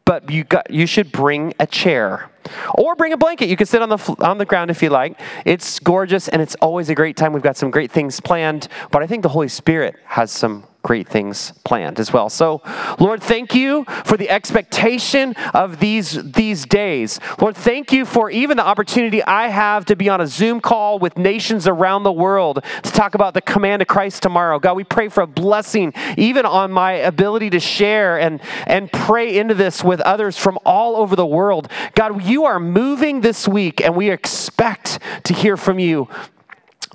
[0.06, 2.30] but you got you should bring a chair
[2.74, 3.48] or bring a blanket.
[3.48, 5.18] You can sit on the on the ground if you like.
[5.44, 7.32] It's gorgeous and it's always a great time.
[7.32, 11.08] We've got some great things planned, but I think the Holy Spirit has some great
[11.08, 12.30] things planned as well.
[12.30, 12.62] So,
[13.00, 17.18] Lord, thank you for the expectation of these these days.
[17.40, 21.00] Lord, thank you for even the opportunity I have to be on a Zoom call
[21.00, 24.60] with nations around the world to talk about the command of Christ tomorrow.
[24.60, 29.36] God, we pray for a blessing even on my ability to share and and pray
[29.36, 31.68] into this with others from all over the world.
[31.96, 36.08] God, you are moving this week and we expect to hear from you.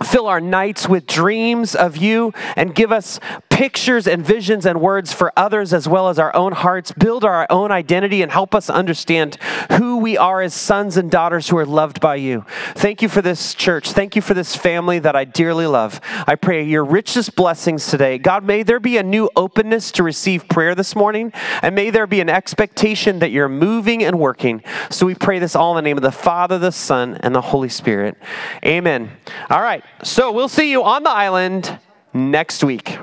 [0.04, 3.20] Fill our nights with dreams of you and give us
[3.62, 6.92] pictures and visions and words for others as well as our own hearts.
[6.94, 9.36] Build our own identity and help us understand
[9.74, 12.44] who we are as sons and daughters who are loved by you.
[12.74, 13.92] Thank you for this church.
[13.92, 16.02] Thank you for this family that I dearly love.
[16.26, 18.18] I pray your richest blessings today.
[18.18, 21.32] God, may there be a new openness to receive prayer this morning,
[21.62, 24.64] and may there be an expectation that you're moving and working.
[24.90, 27.42] So we pray this all in the name of the Father, the Son, and the
[27.42, 28.18] Holy Spirit.
[28.66, 29.12] Amen.
[29.52, 29.84] All right.
[30.04, 31.78] So we'll see you on the island
[32.12, 32.98] next week.